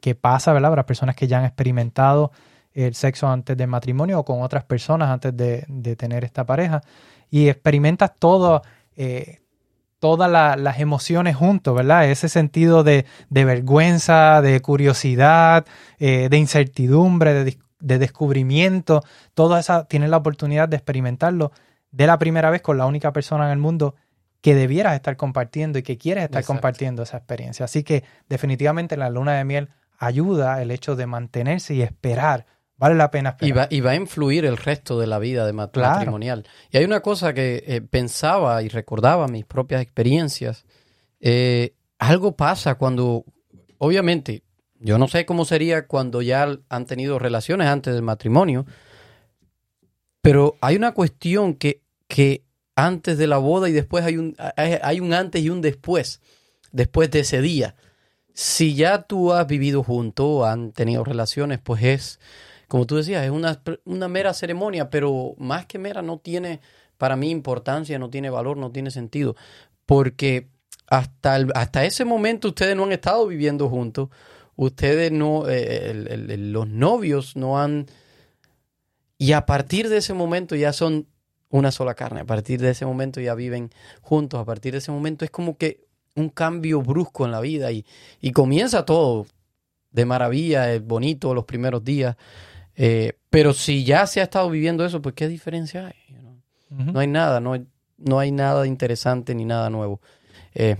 que 0.00 0.14
pasa, 0.14 0.54
¿verdad? 0.54 0.70
Para 0.70 0.86
personas 0.86 1.14
que 1.14 1.26
ya 1.26 1.38
han 1.38 1.44
experimentado 1.44 2.32
el 2.72 2.94
sexo 2.94 3.28
antes 3.28 3.58
del 3.58 3.68
matrimonio 3.68 4.20
o 4.20 4.24
con 4.24 4.40
otras 4.40 4.64
personas 4.64 5.10
antes 5.10 5.36
de 5.36 5.96
tener 5.96 6.24
esta 6.24 6.46
pareja. 6.46 6.80
Y 7.30 7.48
experimentas 7.48 8.12
todo, 8.18 8.62
todas 9.98 10.30
las 10.58 10.78
emociones 10.78 11.36
juntos, 11.36 11.74
¿verdad? 11.74 12.08
Ese 12.08 12.28
sentido 12.28 12.84
de, 12.84 13.04
vergüenza, 13.30 14.40
de 14.42 14.60
curiosidad, 14.60 15.66
eh, 15.98 16.28
de 16.30 16.38
incertidumbre, 16.38 17.44
de, 17.80 17.98
descubrimiento, 17.98 19.02
todo 19.34 19.56
eso 19.56 19.84
tienes 19.84 20.10
la 20.10 20.16
oportunidad 20.16 20.68
de 20.68 20.76
experimentarlo 20.76 21.52
de 21.90 22.06
la 22.06 22.18
primera 22.18 22.50
vez 22.50 22.60
con 22.60 22.76
la 22.76 22.86
única 22.86 23.12
persona 23.12 23.46
en 23.46 23.52
el 23.52 23.58
mundo 23.58 23.94
que 24.40 24.54
debieras 24.54 24.94
estar 24.94 25.16
compartiendo 25.16 25.78
y 25.78 25.82
que 25.82 25.98
quieres 25.98 26.24
estar 26.24 26.44
compartiendo 26.44 27.02
esa 27.02 27.16
experiencia. 27.16 27.64
Así 27.64 27.82
que 27.82 28.04
definitivamente 28.28 28.96
la 28.96 29.10
luna 29.10 29.34
de 29.34 29.44
miel 29.44 29.68
ayuda 29.98 30.62
el 30.62 30.70
hecho 30.70 30.96
de 30.96 31.06
mantenerse 31.06 31.74
y 31.74 31.82
esperar 31.82 32.46
Vale 32.78 32.94
la 32.94 33.10
pena 33.10 33.30
esperar. 33.30 33.68
Y 33.70 33.80
va, 33.80 33.90
a 33.90 33.94
influir 33.96 34.44
el 34.44 34.56
resto 34.56 35.00
de 35.00 35.08
la 35.08 35.18
vida 35.18 35.44
de 35.44 35.52
matrimonial. 35.52 36.46
Y 36.70 36.78
hay 36.78 36.84
una 36.84 37.00
cosa 37.00 37.34
que 37.34 37.64
eh, 37.66 37.80
pensaba 37.80 38.62
y 38.62 38.68
recordaba 38.68 39.26
mis 39.26 39.44
propias 39.44 39.82
experiencias. 39.82 40.64
Eh, 41.20 41.74
algo 41.98 42.36
pasa 42.36 42.76
cuando, 42.76 43.24
obviamente, 43.78 44.44
yo 44.78 44.96
no 44.96 45.08
sé 45.08 45.26
cómo 45.26 45.44
sería 45.44 45.88
cuando 45.88 46.22
ya 46.22 46.56
han 46.68 46.86
tenido 46.86 47.18
relaciones 47.18 47.66
antes 47.66 47.94
del 47.94 48.02
matrimonio, 48.02 48.64
pero 50.22 50.56
hay 50.60 50.76
una 50.76 50.92
cuestión 50.92 51.54
que, 51.54 51.82
que 52.06 52.44
antes 52.76 53.18
de 53.18 53.26
la 53.26 53.38
boda 53.38 53.68
y 53.68 53.72
después 53.72 54.04
hay 54.04 54.18
un, 54.18 54.36
hay 54.56 55.00
un 55.00 55.12
antes 55.12 55.42
y 55.42 55.50
un 55.50 55.60
después, 55.62 56.20
después 56.70 57.10
de 57.10 57.20
ese 57.20 57.42
día. 57.42 57.74
Si 58.34 58.76
ya 58.76 59.02
tú 59.02 59.32
has 59.32 59.48
vivido 59.48 59.82
junto, 59.82 60.46
han 60.46 60.70
tenido 60.70 61.02
relaciones, 61.02 61.58
pues 61.58 61.82
es 61.82 62.20
como 62.68 62.86
tú 62.86 62.96
decías, 62.96 63.24
es 63.24 63.30
una, 63.30 63.60
una 63.84 64.08
mera 64.08 64.34
ceremonia, 64.34 64.90
pero 64.90 65.34
más 65.38 65.66
que 65.66 65.78
mera 65.78 66.02
no 66.02 66.18
tiene 66.18 66.60
para 66.98 67.16
mí 67.16 67.30
importancia, 67.30 67.98
no 67.98 68.10
tiene 68.10 68.28
valor, 68.28 68.56
no 68.56 68.70
tiene 68.70 68.90
sentido, 68.90 69.36
porque 69.86 70.48
hasta, 70.86 71.36
hasta 71.54 71.84
ese 71.84 72.04
momento 72.04 72.48
ustedes 72.48 72.76
no 72.76 72.84
han 72.84 72.92
estado 72.92 73.26
viviendo 73.26 73.68
juntos, 73.68 74.10
ustedes 74.56 75.10
no, 75.10 75.48
eh, 75.48 76.36
los 76.38 76.68
novios 76.68 77.36
no 77.36 77.58
han... 77.58 77.86
Y 79.16 79.32
a 79.32 79.46
partir 79.46 79.88
de 79.88 79.96
ese 79.96 80.14
momento 80.14 80.54
ya 80.54 80.72
son 80.72 81.08
una 81.48 81.72
sola 81.72 81.94
carne, 81.94 82.20
a 82.20 82.26
partir 82.26 82.60
de 82.60 82.70
ese 82.70 82.84
momento 82.84 83.20
ya 83.20 83.34
viven 83.34 83.70
juntos, 84.02 84.38
a 84.38 84.44
partir 84.44 84.72
de 84.72 84.78
ese 84.78 84.92
momento 84.92 85.24
es 85.24 85.30
como 85.30 85.56
que 85.56 85.86
un 86.14 86.28
cambio 86.28 86.82
brusco 86.82 87.24
en 87.24 87.32
la 87.32 87.40
vida 87.40 87.72
y, 87.72 87.86
y 88.20 88.32
comienza 88.32 88.84
todo 88.84 89.26
de 89.90 90.04
maravilla, 90.04 90.72
es 90.72 90.84
bonito 90.84 91.34
los 91.34 91.44
primeros 91.44 91.84
días, 91.84 92.16
eh, 92.80 93.18
pero 93.28 93.52
si 93.52 93.84
ya 93.84 94.06
se 94.06 94.20
ha 94.20 94.22
estado 94.22 94.48
viviendo 94.48 94.86
eso, 94.86 95.02
pues 95.02 95.14
¿qué 95.16 95.26
diferencia 95.26 95.88
hay? 95.88 95.94
No 96.70 97.00
hay 97.00 97.08
nada, 97.08 97.40
no 97.40 97.54
hay, 97.54 97.66
no 97.96 98.20
hay 98.20 98.30
nada 98.30 98.66
interesante 98.66 99.34
ni 99.34 99.44
nada 99.44 99.68
nuevo. 99.68 100.00
Eh, 100.54 100.76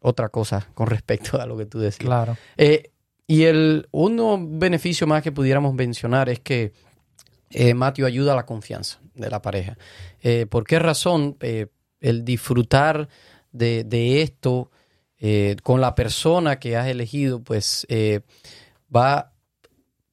otra 0.00 0.30
cosa 0.30 0.68
con 0.74 0.86
respecto 0.88 1.40
a 1.40 1.46
lo 1.46 1.56
que 1.56 1.66
tú 1.66 1.78
decías. 1.78 2.04
Claro. 2.04 2.36
Eh, 2.56 2.90
y 3.28 3.44
el 3.44 3.86
uno 3.92 4.36
beneficio 4.40 5.06
más 5.06 5.22
que 5.22 5.30
pudiéramos 5.30 5.74
mencionar 5.74 6.28
es 6.28 6.40
que 6.40 6.72
Matthew 7.74 8.06
ayuda 8.06 8.32
a 8.32 8.36
la 8.36 8.44
confianza 8.44 8.98
de 9.14 9.30
la 9.30 9.40
pareja. 9.40 9.76
¿Por 10.50 10.64
qué 10.64 10.78
razón? 10.78 11.36
el 12.00 12.24
disfrutar 12.24 13.08
de, 13.52 13.84
de 13.84 14.22
esto 14.22 14.70
con 15.62 15.80
la 15.80 15.94
persona 15.94 16.58
que 16.58 16.76
has 16.76 16.88
elegido, 16.88 17.42
pues 17.42 17.86
va 18.94 19.32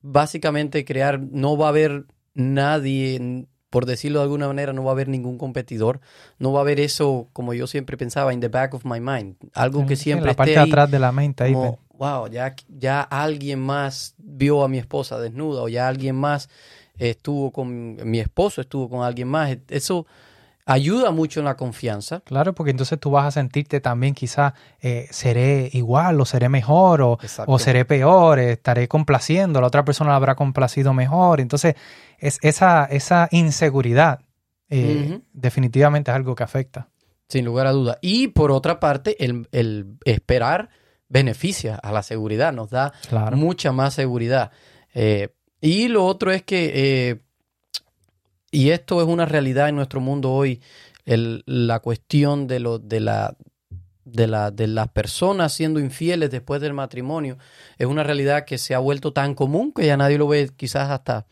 básicamente 0.05 0.85
crear, 0.85 1.19
no 1.19 1.57
va 1.57 1.65
a 1.65 1.69
haber 1.69 2.05
nadie, 2.35 3.47
por 3.71 3.85
decirlo 3.85 4.19
de 4.19 4.23
alguna 4.23 4.47
manera, 4.47 4.71
no 4.71 4.83
va 4.83 4.91
a 4.91 4.93
haber 4.93 5.07
ningún 5.07 5.37
competidor, 5.37 5.99
no 6.37 6.53
va 6.53 6.59
a 6.59 6.61
haber 6.61 6.79
eso, 6.79 7.27
como 7.33 7.53
yo 7.53 7.65
siempre 7.65 7.97
pensaba, 7.97 8.33
in 8.33 8.39
the 8.39 8.47
back 8.47 8.75
of 8.75 8.85
my 8.85 8.99
mind, 8.99 9.35
algo 9.53 9.85
que 9.85 9.95
siempre 9.95 10.31
en 10.31 10.37
la 10.37 10.43
esté 10.43 10.57
ahí, 10.59 10.69
atrás 10.69 10.91
de 10.91 10.99
la 10.99 11.11
mente. 11.11 11.43
ahí, 11.43 11.53
como, 11.53 11.79
wow, 11.97 12.27
ya, 12.27 12.55
ya 12.69 13.01
alguien 13.01 13.59
más 13.59 14.13
vio 14.17 14.63
a 14.63 14.67
mi 14.67 14.77
esposa 14.77 15.19
desnuda 15.19 15.63
o 15.63 15.69
ya 15.69 15.87
alguien 15.87 16.15
más 16.15 16.49
estuvo 16.97 17.51
con 17.51 17.97
mi 18.09 18.19
esposo, 18.19 18.61
estuvo 18.61 18.89
con 18.89 19.03
alguien 19.03 19.27
más. 19.27 19.57
Eso 19.69 20.05
ayuda 20.65 21.11
mucho 21.11 21.39
en 21.39 21.45
la 21.45 21.55
confianza. 21.55 22.21
Claro, 22.21 22.53
porque 22.55 22.71
entonces 22.71 22.99
tú 22.99 23.11
vas 23.11 23.25
a 23.25 23.31
sentirte 23.31 23.79
también 23.81 24.13
quizás 24.13 24.53
eh, 24.81 25.07
seré 25.11 25.69
igual 25.73 26.19
o 26.19 26.25
seré 26.25 26.49
mejor 26.49 27.01
o, 27.01 27.19
o 27.45 27.59
seré 27.59 27.85
peor, 27.85 28.39
estaré 28.39 28.87
complaciendo, 28.87 29.61
la 29.61 29.67
otra 29.67 29.85
persona 29.85 30.09
la 30.11 30.15
habrá 30.15 30.35
complacido 30.35 30.93
mejor. 30.93 31.39
Entonces, 31.39 31.75
es 32.17 32.39
esa, 32.41 32.85
esa 32.85 33.27
inseguridad 33.31 34.21
eh, 34.69 35.19
definitivamente 35.33 36.09
es 36.11 36.15
algo 36.15 36.33
que 36.35 36.43
afecta. 36.43 36.89
Sin 37.29 37.45
lugar 37.45 37.67
a 37.67 37.71
duda. 37.71 37.97
Y 38.01 38.29
por 38.29 38.51
otra 38.51 38.79
parte, 38.79 39.23
el, 39.23 39.47
el 39.51 39.97
esperar 40.05 40.69
beneficia 41.09 41.75
a 41.75 41.91
la 41.91 42.01
seguridad, 42.03 42.51
nos 42.53 42.71
da 42.71 42.91
Claro. 43.09 43.37
mucha 43.37 43.71
más 43.71 43.93
seguridad. 43.93 44.51
Eh, 44.93 45.29
y 45.61 45.87
lo 45.87 46.05
otro 46.05 46.31
es 46.31 46.43
que, 46.43 47.21
y 48.55 48.69
esto 48.71 49.01
es 49.01 49.07
una 49.07 49.25
realidad 49.25 49.69
en 49.69 49.75
nuestro 49.75 49.99
mundo 50.01 50.31
hoy, 50.31 50.61
el- 51.05 51.43
la 51.45 51.79
cuestión 51.79 52.47
de, 52.47 52.59
lo, 52.59 52.79
de, 52.79 52.99
la, 52.99 53.35
de, 54.05 54.27
la, 54.27 54.51
de 54.51 54.67
las 54.67 54.87
personas 54.89 55.53
siendo 55.53 55.79
infieles 55.79 56.31
después 56.31 56.61
del 56.61 56.73
matrimonio 56.73 57.37
es 57.77 57.85
una 57.87 58.03
realidad 58.03 58.45
que 58.45 58.57
se 58.57 58.73
ha 58.73 58.79
vuelto 58.79 59.13
tan 59.13 59.35
común 59.35 59.71
que 59.71 59.85
ya 59.85 59.97
nadie 59.97 60.17
lo 60.17 60.27
ve 60.27 60.49
quizás 60.55 60.89
hasta 60.89 61.25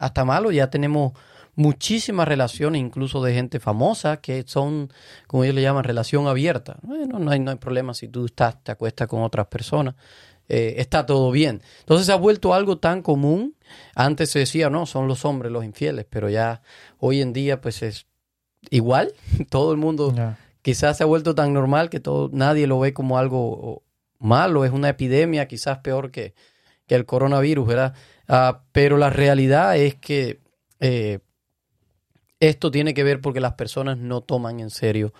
hasta 0.00 0.24
malo. 0.24 0.50
Ya 0.50 0.68
tenemos 0.68 1.12
muchísimas 1.54 2.26
relaciones, 2.26 2.80
incluso 2.80 3.22
de 3.22 3.34
gente 3.34 3.60
famosa, 3.60 4.16
que 4.16 4.42
son, 4.46 4.88
como 5.28 5.44
ellos 5.44 5.54
le 5.54 5.62
llaman, 5.62 5.84
relación 5.84 6.26
abierta. 6.26 6.76
Bueno, 6.82 7.18
no 7.18 7.30
hay, 7.30 7.38
no 7.38 7.50
hay 7.50 7.56
problema 7.58 7.94
si 7.94 8.08
tú 8.08 8.26
estás, 8.26 8.62
te 8.64 8.72
acuestas 8.72 9.06
con 9.08 9.22
otras 9.22 9.46
personas. 9.46 9.94
Eh, 10.50 10.74
está 10.78 11.06
todo 11.06 11.30
bien. 11.30 11.62
Entonces 11.80 12.06
se 12.06 12.12
ha 12.12 12.16
vuelto 12.16 12.52
algo 12.52 12.78
tan 12.78 13.02
común. 13.02 13.54
Antes 13.94 14.30
se 14.30 14.40
decía, 14.40 14.68
no, 14.68 14.84
son 14.84 15.06
los 15.08 15.24
hombres 15.24 15.52
los 15.52 15.64
infieles, 15.64 16.06
pero 16.10 16.28
ya 16.28 16.60
hoy 16.98 17.20
en 17.22 17.32
día 17.32 17.60
pues 17.60 17.82
es 17.82 18.06
igual. 18.70 19.12
Todo 19.48 19.72
el 19.72 19.78
mundo 19.78 20.12
quizás 20.62 20.96
se 20.98 21.04
ha 21.04 21.06
vuelto 21.06 21.34
tan 21.34 21.52
normal 21.54 21.88
que 21.88 22.00
todo, 22.00 22.28
nadie 22.32 22.66
lo 22.66 22.78
ve 22.80 22.92
como 22.92 23.16
algo 23.16 23.82
malo, 24.18 24.64
es 24.66 24.72
una 24.72 24.90
epidemia 24.90 25.48
quizás 25.48 25.78
peor 25.78 26.10
que, 26.10 26.34
que 26.86 26.94
el 26.96 27.06
coronavirus, 27.06 27.66
¿verdad? 27.66 27.94
Ah, 28.28 28.64
pero 28.72 28.98
la 28.98 29.08
realidad 29.08 29.76
es 29.78 29.94
que 29.94 30.40
eh, 30.80 31.20
esto 32.40 32.70
tiene 32.70 32.92
que 32.94 33.04
ver 33.04 33.20
porque 33.20 33.40
las 33.40 33.54
personas 33.54 33.98
no 33.98 34.20
toman 34.20 34.60
en 34.60 34.70
serio 34.70 35.12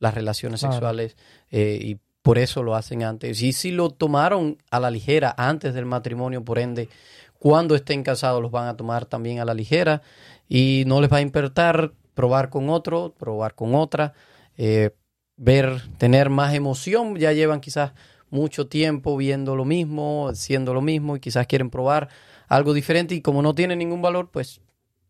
las 0.00 0.14
relaciones 0.14 0.60
Claro. 0.60 0.72
sexuales 0.74 1.16
eh, 1.50 1.78
y 1.80 1.98
por 2.28 2.36
eso 2.36 2.62
lo 2.62 2.74
hacen 2.74 3.04
antes. 3.04 3.40
Y 3.40 3.54
si 3.54 3.70
lo 3.70 3.88
tomaron 3.88 4.58
a 4.70 4.80
la 4.80 4.90
ligera 4.90 5.34
antes 5.38 5.72
del 5.72 5.86
matrimonio, 5.86 6.44
por 6.44 6.58
ende, 6.58 6.90
cuando 7.38 7.74
estén 7.74 8.02
casados 8.02 8.42
los 8.42 8.50
van 8.50 8.68
a 8.68 8.76
tomar 8.76 9.06
también 9.06 9.40
a 9.40 9.46
la 9.46 9.54
ligera 9.54 10.02
y 10.46 10.84
no 10.86 11.00
les 11.00 11.10
va 11.10 11.16
a 11.16 11.20
importar 11.22 11.94
probar 12.12 12.50
con 12.50 12.68
otro, 12.68 13.14
probar 13.18 13.54
con 13.54 13.74
otra, 13.74 14.12
eh, 14.58 14.90
ver, 15.38 15.80
tener 15.96 16.28
más 16.28 16.52
emoción. 16.52 17.16
Ya 17.16 17.32
llevan 17.32 17.62
quizás 17.62 17.92
mucho 18.28 18.66
tiempo 18.66 19.16
viendo 19.16 19.56
lo 19.56 19.64
mismo, 19.64 20.28
haciendo 20.28 20.74
lo 20.74 20.82
mismo 20.82 21.16
y 21.16 21.20
quizás 21.20 21.46
quieren 21.46 21.70
probar 21.70 22.10
algo 22.46 22.74
diferente 22.74 23.14
y 23.14 23.22
como 23.22 23.40
no 23.40 23.54
tiene 23.54 23.74
ningún 23.74 24.02
valor, 24.02 24.28
pues 24.30 24.60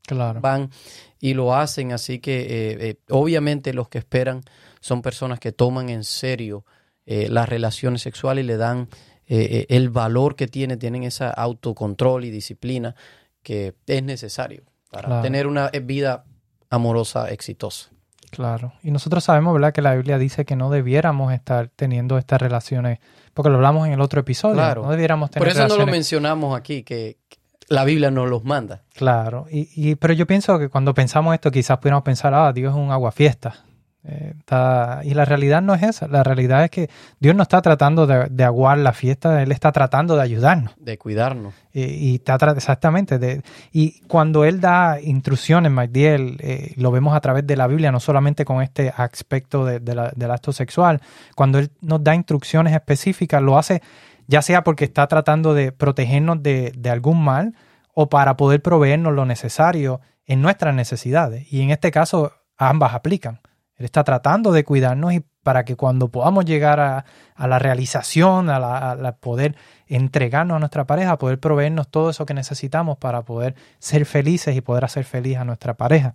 Claro. 0.07 0.41
van 0.41 0.71
y 1.19 1.35
lo 1.35 1.53
hacen. 1.53 1.91
Así 1.91 2.21
que 2.21 2.43
eh, 2.43 2.77
eh, 2.91 2.97
obviamente 3.09 3.75
los 3.75 3.89
que 3.89 3.99
esperan 3.99 4.43
son 4.79 5.03
personas 5.03 5.41
que 5.41 5.51
toman 5.51 5.89
en 5.89 6.05
serio 6.05 6.65
eh, 7.11 7.29
las 7.31 7.49
relaciones 7.49 8.03
sexuales 8.03 8.45
y 8.45 8.47
le 8.47 8.57
dan 8.59 8.89
eh, 9.27 9.67
eh, 9.67 9.67
el 9.71 9.89
valor 9.91 10.37
que 10.37 10.47
tiene, 10.47 10.77
tienen 10.77 11.03
esa 11.05 11.31
autocontrol 11.31 12.25
y 12.25 12.31
disciplina 12.31 12.95
que 13.43 13.75
es 13.87 14.03
necesario 14.03 14.63
para 14.91 15.07
Claro. 15.09 15.23
tener 15.23 15.47
una 15.47 15.69
vida 15.83 16.25
amorosa 16.71 17.31
exitosa. 17.31 17.89
Claro. 18.31 18.75
Y 18.83 18.91
nosotros 18.91 19.25
sabemos, 19.25 19.55
¿verdad?, 19.55 19.73
que 19.73 19.81
la 19.83 19.95
Biblia 19.95 20.19
dice 20.19 20.45
que 20.45 20.55
no 20.55 20.71
debiéramos 20.71 21.33
estar 21.33 21.69
teniendo 21.75 22.19
estas 22.19 22.41
relaciones, 22.43 22.99
porque 23.33 23.49
lo 23.49 23.57
hablamos 23.57 23.87
en 23.87 23.95
el 23.95 24.01
otro 24.03 24.21
episodio. 24.21 24.55
Claro. 24.57 24.83
No 24.83 24.91
debiéramos 24.91 25.31
tener 25.31 25.49
Por 25.49 25.49
eso 25.57 25.67
no 25.67 25.77
lo 25.79 25.87
mencionamos 25.87 26.55
aquí, 26.59 26.83
que 26.83 27.17
que 27.29 27.39
la 27.75 27.85
Biblia 27.85 28.11
nos 28.11 28.29
los 28.31 28.45
manda. 28.45 28.83
Claro, 28.95 29.47
y, 29.51 29.69
y- 29.75 29.95
pero 29.95 30.13
yo 30.15 30.27
pienso 30.27 30.59
que 30.59 30.69
cuando 30.69 30.93
pensamos 30.95 31.33
esto 31.35 31.51
quizás 31.51 31.79
pudiéramos 31.79 32.03
pensar, 32.05 32.33
ah, 32.35 32.53
Dios 32.53 32.75
es 32.75 32.79
un 32.79 32.91
aguafiesta. 32.91 33.65
Eh, 34.11 34.33
está- 34.39 35.01
y 35.05 35.13
la 35.13 35.25
realidad 35.27 35.61
no 35.61 35.75
es 35.75 35.83
esa, 35.83 36.09
la 36.09 36.23
realidad 36.23 36.65
es 36.65 36.71
que 36.71 36.89
Dios 37.21 37.37
no 37.37 37.43
está 37.43 37.61
tratando 37.61 38.07
de, 38.07 38.27
de 38.31 38.43
aguar 38.45 38.79
la 38.79 38.93
fiesta, 38.95 39.43
Él 39.43 39.53
está 39.53 39.71
tratando 39.71 40.17
de 40.17 40.23
ayudarnos. 40.23 40.73
de 40.79 40.97
cuidarnos. 40.97 41.53
Eh, 41.75 41.87
y 42.01 42.15
está 42.15 42.37
exactamente, 42.57 43.19
de, 43.19 43.43
y 43.71 44.01
cuando 44.09 44.45
Él 44.45 44.61
da 44.61 44.99
instrucciones, 45.01 45.71
Magdiel, 45.71 46.39
eh, 46.41 46.73
lo 46.77 46.91
vemos 46.91 47.15
a 47.15 47.21
través 47.21 47.47
de 47.47 47.57
la 47.57 47.67
Biblia, 47.67 47.93
no 47.93 48.01
solamente 48.01 48.45
con 48.47 48.63
este 48.63 48.93
aspecto 48.97 49.65
de- 49.67 49.81
de 49.81 49.95
la- 49.95 50.11
del 50.17 50.31
acto 50.31 50.53
sexual, 50.53 51.01
cuando 51.37 51.59
Él 51.59 51.71
nos 51.83 52.03
da 52.03 52.15
instrucciones 52.15 52.73
específicas, 52.75 53.43
lo 53.43 53.59
hace 53.59 53.83
ya 54.27 54.43
sea 54.43 54.63
porque 54.63 54.85
está 54.85 55.07
tratando 55.07 55.55
de 55.55 55.73
protegernos 55.73 56.43
de, 56.43 56.73
de 56.77 56.91
algún 56.91 57.23
mal 57.23 57.55
o 57.95 58.09
para 58.09 58.37
poder 58.37 58.61
proveernos 58.63 59.15
lo 59.15 59.25
necesario 59.25 60.01
en 60.27 60.43
nuestras 60.43 60.75
necesidades. 60.75 61.51
Y 61.53 61.63
en 61.63 61.71
este 61.71 61.91
caso, 61.91 62.33
ambas 62.59 62.93
aplican. 62.95 63.41
Él 63.79 63.85
está 63.85 64.05
tratando 64.05 64.53
de 64.53 64.65
cuidarnos 64.65 65.15
y 65.15 65.25
para 65.43 65.65
que 65.65 65.77
cuando 65.77 66.09
podamos 66.09 66.45
llegar 66.45 66.81
a, 66.81 67.05
la 67.39 67.59
realización, 67.59 68.51
a, 68.51 68.59
la, 68.59 69.17
poder 69.17 69.57
entregarnos 69.87 70.57
a 70.57 70.59
nuestra 70.59 70.85
pareja, 70.85 71.17
poder 71.17 71.39
proveernos 71.39 71.89
todo 71.89 72.11
eso 72.11 72.27
que 72.27 72.35
necesitamos 72.35 72.99
para 72.99 73.23
poder 73.23 73.55
ser 73.79 74.05
felices 74.05 74.57
y 74.57 74.61
poder 74.61 74.85
hacer 74.85 75.05
feliz 75.05 75.39
a 75.39 75.45
nuestra 75.45 75.75
pareja. 75.75 76.13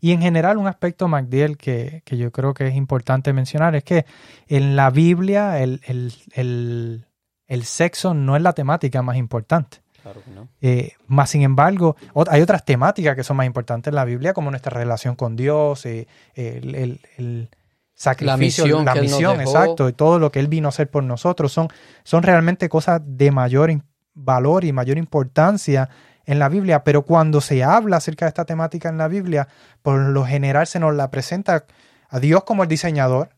Y 0.00 0.12
en 0.12 0.20
general, 0.20 0.58
un 0.58 0.66
aspecto, 0.66 1.08
Magdiel, 1.08 1.56
que, 1.56 2.02
que 2.04 2.18
yo 2.18 2.30
creo 2.32 2.52
que 2.52 2.66
es 2.66 2.74
importante 2.74 3.32
mencionar 3.32 3.74
es 3.76 3.84
que 3.84 4.04
en 4.46 4.76
la 4.76 4.90
Biblia 4.90 5.58
el, 5.60 5.80
el, 5.86 7.06
el 7.46 7.64
sexo 7.64 8.14
no 8.14 8.36
es 8.36 8.42
la 8.42 8.52
temática 8.52 9.00
más 9.00 9.16
importante. 9.16 9.78
Claro 10.06 10.22
que 10.24 10.30
no. 10.30 10.48
Eh, 10.60 10.92
más 11.08 11.30
sin 11.30 11.42
embargo, 11.42 11.96
hay 12.30 12.40
otras 12.40 12.64
temáticas 12.64 13.16
que 13.16 13.24
son 13.24 13.36
más 13.36 13.46
importantes 13.46 13.90
en 13.90 13.96
la 13.96 14.04
Biblia, 14.04 14.34
como 14.34 14.50
nuestra 14.50 14.70
relación 14.70 15.16
con 15.16 15.34
Dios, 15.34 15.84
eh, 15.84 16.06
el, 16.36 16.76
el- 16.76 17.00
el 17.16 17.48
sacrificio, 17.92 18.64
misión 18.66 18.84
la 18.84 18.92
Él 18.92 18.98
nos 18.98 19.10
misión, 19.12 19.40
exacto, 19.40 19.88
y 19.88 19.92
todo 19.94 20.18
lo 20.20 20.30
que 20.30 20.38
Él 20.38 20.46
vino 20.46 20.68
a 20.68 20.70
hacer 20.70 20.88
por 20.88 21.02
nosotros. 21.02 21.50
Son, 21.52 21.66
son 22.04 22.22
realmente 22.22 22.68
cosas 22.68 23.00
de 23.04 23.32
mayor 23.32 23.72
valor 24.14 24.64
y 24.64 24.72
mayor 24.72 24.96
importancia 24.96 25.88
en 26.24 26.38
la 26.38 26.48
Biblia, 26.48 26.84
pero 26.84 27.02
cuando 27.02 27.40
se 27.40 27.64
habla 27.64 27.96
acerca 27.96 28.26
de 28.26 28.28
esta 28.28 28.44
temática 28.44 28.88
en 28.88 28.98
la 28.98 29.08
Biblia, 29.08 29.48
por 29.82 29.98
lo 29.98 30.24
general 30.24 30.68
se 30.68 30.78
nos 30.78 30.94
la 30.94 31.10
presenta 31.10 31.64
a 32.08 32.20
Dios 32.20 32.44
como 32.44 32.62
el 32.62 32.68
diseñador, 32.68 33.30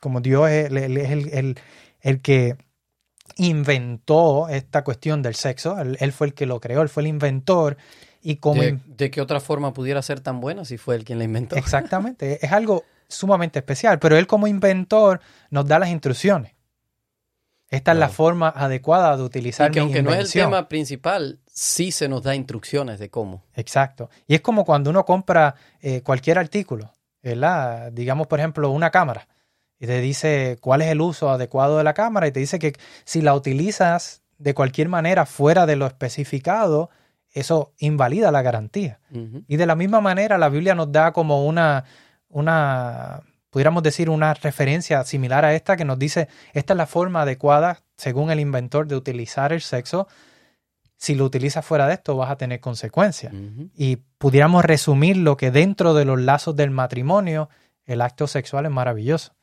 como 0.00 0.20
Dios 0.20 0.48
es, 0.50 0.66
es 0.70 1.10
el- 1.10 1.28
el- 1.32 1.58
el 2.02 2.20
que 2.20 2.56
inventó 3.36 4.48
esta 4.48 4.84
cuestión 4.84 5.22
del 5.22 5.34
sexo, 5.34 5.78
él, 5.80 5.96
él 6.00 6.12
fue 6.12 6.28
el 6.28 6.34
que 6.34 6.46
lo 6.46 6.60
creó, 6.60 6.82
él 6.82 6.88
fue 6.88 7.02
el 7.02 7.08
inventor 7.08 7.76
y 8.22 8.36
como 8.36 8.62
¿De, 8.62 9.10
qué 9.10 9.20
otra 9.20 9.38
forma 9.38 9.74
pudiera 9.74 10.00
ser 10.00 10.20
tan 10.20 10.40
buena 10.40 10.64
si 10.64 10.78
fue 10.78 10.96
él 10.96 11.04
quien 11.04 11.18
la 11.18 11.24
inventó? 11.24 11.56
exactamente, 11.56 12.44
es 12.44 12.52
algo 12.52 12.84
sumamente 13.06 13.58
especial, 13.58 13.98
pero 13.98 14.16
él 14.16 14.26
como 14.26 14.46
inventor 14.46 15.20
nos 15.50 15.66
da 15.66 15.78
las 15.78 15.90
instrucciones. 15.90 16.52
Esta 17.68 17.92
es 17.92 17.98
la 17.98 18.08
forma 18.08 18.48
adecuada 18.48 19.16
de 19.16 19.24
utilizar 19.24 19.70
Y 19.70 19.74
que 19.74 19.80
mi 19.80 19.86
aunque 19.86 20.02
no 20.02 20.12
es 20.12 20.20
el 20.20 20.32
tema 20.32 20.68
principal, 20.68 21.40
sí 21.46 21.90
se 21.90 22.08
nos 22.08 22.22
da 22.22 22.34
instrucciones 22.34 22.98
de 22.98 23.10
cómo. 23.10 23.44
Exacto. 23.54 24.10
Y 24.28 24.34
es 24.34 24.40
como 24.40 24.64
cuando 24.64 24.90
uno 24.90 25.04
compra 25.04 25.56
eh, 25.80 26.00
cualquier 26.02 26.38
artículo, 26.38 26.92
¿verdad? 27.22 27.90
Digamos, 27.90 28.26
por 28.26 28.38
ejemplo, 28.38 28.70
una 28.70 28.90
cámara. 28.90 29.26
Y 29.84 29.86
te 29.86 30.00
dice 30.00 30.56
cuál 30.62 30.80
es 30.80 30.88
el 30.88 31.02
uso 31.02 31.28
adecuado 31.28 31.76
de 31.76 31.84
la 31.84 31.92
cámara 31.92 32.26
y 32.26 32.32
te 32.32 32.40
dice 32.40 32.58
que 32.58 32.72
si 33.04 33.20
la 33.20 33.34
utilizas 33.34 34.22
de 34.38 34.54
cualquier 34.54 34.88
manera 34.88 35.26
fuera 35.26 35.66
de 35.66 35.76
lo 35.76 35.86
especificado, 35.86 36.88
eso 37.32 37.74
invalida 37.76 38.30
la 38.30 38.40
garantía. 38.40 38.98
Y 39.46 39.56
de 39.58 39.66
la 39.66 39.74
misma 39.74 40.00
manera 40.00 40.38
la 40.38 40.48
Biblia 40.48 40.74
nos 40.74 40.90
da 40.90 41.12
como 41.12 41.44
una, 41.44 41.84
una, 42.30 43.20
pudiéramos 43.50 43.82
decir, 43.82 44.08
una 44.08 44.32
referencia 44.32 45.04
similar 45.04 45.44
a 45.44 45.54
esta 45.54 45.76
que 45.76 45.84
nos 45.84 45.98
dice, 45.98 46.28
esta 46.54 46.72
es 46.72 46.78
la 46.78 46.86
forma 46.86 47.20
adecuada, 47.20 47.80
según 47.98 48.30
el 48.30 48.40
inventor, 48.40 48.86
de 48.86 48.96
utilizar 48.96 49.52
el 49.52 49.60
sexo. 49.60 50.08
Si 50.96 51.14
lo 51.14 51.26
utilizas 51.26 51.62
fuera 51.62 51.86
de 51.86 51.92
esto, 51.92 52.16
vas 52.16 52.30
a 52.30 52.36
tener 52.36 52.60
consecuencias. 52.60 53.34
Y 53.76 53.96
pudiéramos 54.16 54.64
resumir 54.64 55.18
lo 55.18 55.36
que 55.36 55.50
dentro 55.50 55.92
de 55.92 56.06
los 56.06 56.18
lazos 56.18 56.56
del 56.56 56.70
matrimonio, 56.70 57.50
el 57.84 58.00
acto 58.00 58.26
sexual 58.26 58.64
es 58.64 58.72
maravilloso. 58.72 59.34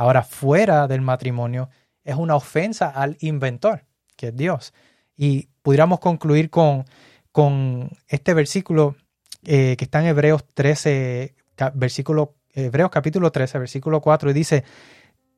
Ahora, 0.00 0.22
fuera 0.22 0.88
del 0.88 1.02
matrimonio, 1.02 1.68
es 2.04 2.14
una 2.16 2.34
ofensa 2.34 2.88
al 2.88 3.18
inventor, 3.20 3.84
que 4.16 4.28
es 4.28 4.34
Dios. 4.34 4.72
Y 5.14 5.50
pudiéramos 5.60 6.00
concluir 6.00 6.48
con, 6.48 6.86
con 7.32 7.90
este 8.08 8.32
versículo 8.32 8.96
eh, 9.44 9.76
que 9.76 9.84
está 9.84 10.00
en 10.00 10.06
Hebreos 10.06 10.46
13, 10.54 11.34
versículo, 11.74 12.36
Hebreos 12.54 12.90
capítulo 12.90 13.30
13, 13.30 13.58
versículo 13.58 14.00
4, 14.00 14.30
y 14.30 14.32
dice, 14.32 14.64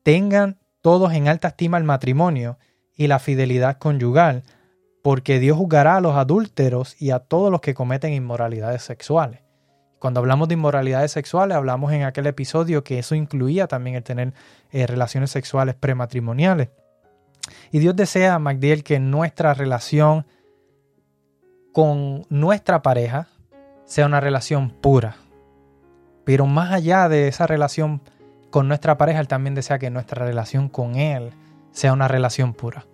tengan 0.01 0.59
todos 0.79 1.11
en 1.11 1.27
alta 1.27 1.49
estima 1.49 1.77
el 1.77 1.83
matrimonio 1.83 2.57
y 2.95 3.07
la 3.07 3.19
fidelidad 3.19 3.79
conyugal, 3.79 4.43
porque 5.01 5.39
Dios 5.39 5.57
juzgará 5.57 5.97
a 5.97 6.01
los 6.01 6.15
adúlteros 6.15 6.95
y 7.01 7.11
a 7.11 7.19
todos 7.19 7.51
los 7.51 7.59
que 7.59 7.73
cometen 7.73 8.13
inmoralidades 8.13 8.83
sexuales. 8.83 9.42
Cuando 10.03 10.19
hablamos 10.19 10.49
de 10.49 10.55
inmoralidades 10.55 11.13
sexuales, 11.13 11.55
hablamos 11.55 11.93
en 11.93 12.03
aquel 12.03 12.27
episodio 12.27 12.83
que 12.83 12.99
eso 12.99 13.15
incluía 13.15 13.67
también 13.67 13.95
el 13.95 14.03
tener 14.03 14.33
eh, 14.73 14.85
relaciones 14.85 15.31
sexuales 15.31 15.75
prematrimoniales. 15.75 16.71
Y 17.71 17.79
Dios 17.79 17.95
desea, 17.95 18.37
Magdiel, 18.37 18.83
que 18.83 18.99
nuestra 18.99 19.53
relación 19.53 20.25
con 21.71 22.25
nuestra 22.27 22.81
pareja 22.81 23.29
sea 23.85 24.05
una 24.05 24.19
relación 24.19 24.71
pura. 24.71 25.15
Pero 26.25 26.47
más 26.47 26.73
allá 26.73 27.07
de 27.07 27.29
esa 27.29 27.47
relación 27.47 28.01
con 28.49 28.67
nuestra 28.67 28.97
pareja, 28.97 29.21
Él 29.21 29.29
también 29.29 29.55
desea 29.55 29.79
que 29.79 29.89
nuestra 29.89 30.25
relación 30.25 30.67
con 30.67 30.97
Él 30.97 31.31
sea 31.71 31.93
una 31.93 32.09
relación 32.09 32.53
pura. 32.53 32.87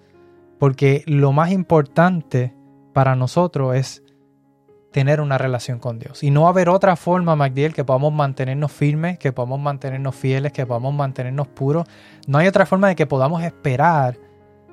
Porque 0.60 1.04
lo 1.08 1.32
más 1.32 1.50
importante 1.50 2.54
para 2.93 3.15
nosotros 3.15 3.76
es 3.76 4.04
tener 4.91 5.21
una 5.21 5.38
relación 5.38 5.80
con 5.80 5.99
Dios. 5.99 6.23
Y 6.23 6.32
no 6.32 6.47
haber 6.47 6.69
otra 6.69 6.95
forma, 6.95 7.36
Magdiel, 7.36 7.73
que 7.73 7.84
podamos 7.84 8.13
mantenernos 8.13 8.71
firmes, 8.71 9.19
que 9.19 9.32
podamos 9.32 9.60
mantenernos 9.60 10.15
fieles, 10.15 10.52
que 10.52 10.65
podamos 10.65 10.93
mantenernos 10.93 11.47
puros. 11.47 11.88
No 12.28 12.38
hay 12.38 12.47
otra 12.47 12.65
forma 12.65 12.88
de 12.88 12.95
que 12.95 13.06
podamos 13.06 13.43
esperar 13.43 14.17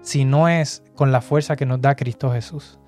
si 0.00 0.24
no 0.24 0.48
es 0.48 0.82
con 0.94 1.12
la 1.12 1.20
fuerza 1.20 1.56
que 1.56 1.66
nos 1.66 1.80
da 1.80 1.96
Cristo 1.96 2.32
Jesús. 2.32 2.78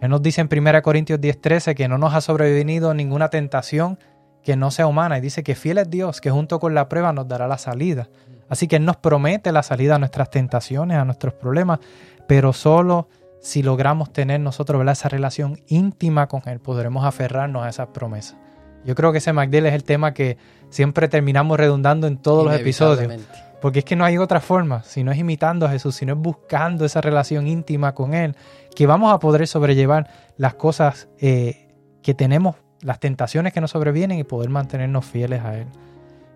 Él 0.00 0.10
nos 0.10 0.22
dice 0.22 0.40
en 0.40 0.48
1 0.48 0.82
Corintios 0.82 1.20
10:13 1.20 1.74
que 1.74 1.88
no 1.88 1.98
nos 1.98 2.14
ha 2.14 2.20
sobrevenido 2.20 2.94
ninguna 2.94 3.28
tentación 3.30 3.98
que 4.44 4.54
no 4.54 4.70
sea 4.70 4.86
humana 4.86 5.18
y 5.18 5.20
dice 5.20 5.42
que 5.42 5.56
fiel 5.56 5.78
es 5.78 5.90
Dios, 5.90 6.20
que 6.20 6.30
junto 6.30 6.60
con 6.60 6.74
la 6.74 6.88
prueba 6.88 7.12
nos 7.12 7.26
dará 7.26 7.48
la 7.48 7.58
salida. 7.58 8.08
Así 8.48 8.68
que 8.68 8.76
Él 8.76 8.84
nos 8.84 8.96
promete 8.96 9.50
la 9.50 9.64
salida 9.64 9.96
a 9.96 9.98
nuestras 9.98 10.30
tentaciones, 10.30 10.98
a 10.98 11.04
nuestros 11.04 11.34
problemas, 11.34 11.80
pero 12.28 12.52
solo 12.52 13.08
si 13.46 13.62
logramos 13.62 14.12
tener 14.12 14.40
nosotros 14.40 14.84
esa 14.90 15.08
relación 15.08 15.60
íntima 15.68 16.26
con 16.26 16.42
Él, 16.46 16.58
podremos 16.58 17.04
aferrarnos 17.04 17.64
a 17.64 17.68
esas 17.68 17.86
promesas. 17.86 18.36
Yo 18.84 18.96
creo 18.96 19.12
que 19.12 19.18
ese 19.18 19.32
MacDill 19.32 19.66
es 19.66 19.74
el 19.74 19.84
tema 19.84 20.12
que 20.12 20.36
siempre 20.68 21.06
terminamos 21.06 21.56
redundando 21.56 22.08
en 22.08 22.16
todos 22.16 22.44
los 22.44 22.58
episodios. 22.58 23.22
Porque 23.62 23.78
es 23.78 23.84
que 23.84 23.94
no 23.94 24.04
hay 24.04 24.18
otra 24.18 24.40
forma, 24.40 24.82
si 24.82 25.04
no 25.04 25.12
es 25.12 25.18
imitando 25.18 25.64
a 25.64 25.70
Jesús, 25.70 25.94
si 25.94 26.04
no 26.04 26.14
es 26.14 26.18
buscando 26.18 26.84
esa 26.84 27.00
relación 27.00 27.46
íntima 27.46 27.94
con 27.94 28.14
Él, 28.14 28.34
que 28.74 28.88
vamos 28.88 29.14
a 29.14 29.20
poder 29.20 29.46
sobrellevar 29.46 30.10
las 30.36 30.54
cosas 30.54 31.08
eh, 31.20 31.68
que 32.02 32.14
tenemos, 32.14 32.56
las 32.82 32.98
tentaciones 32.98 33.52
que 33.52 33.60
nos 33.60 33.70
sobrevienen 33.70 34.18
y 34.18 34.24
poder 34.24 34.50
mantenernos 34.50 35.04
fieles 35.04 35.44
a 35.44 35.56
Él. 35.56 35.68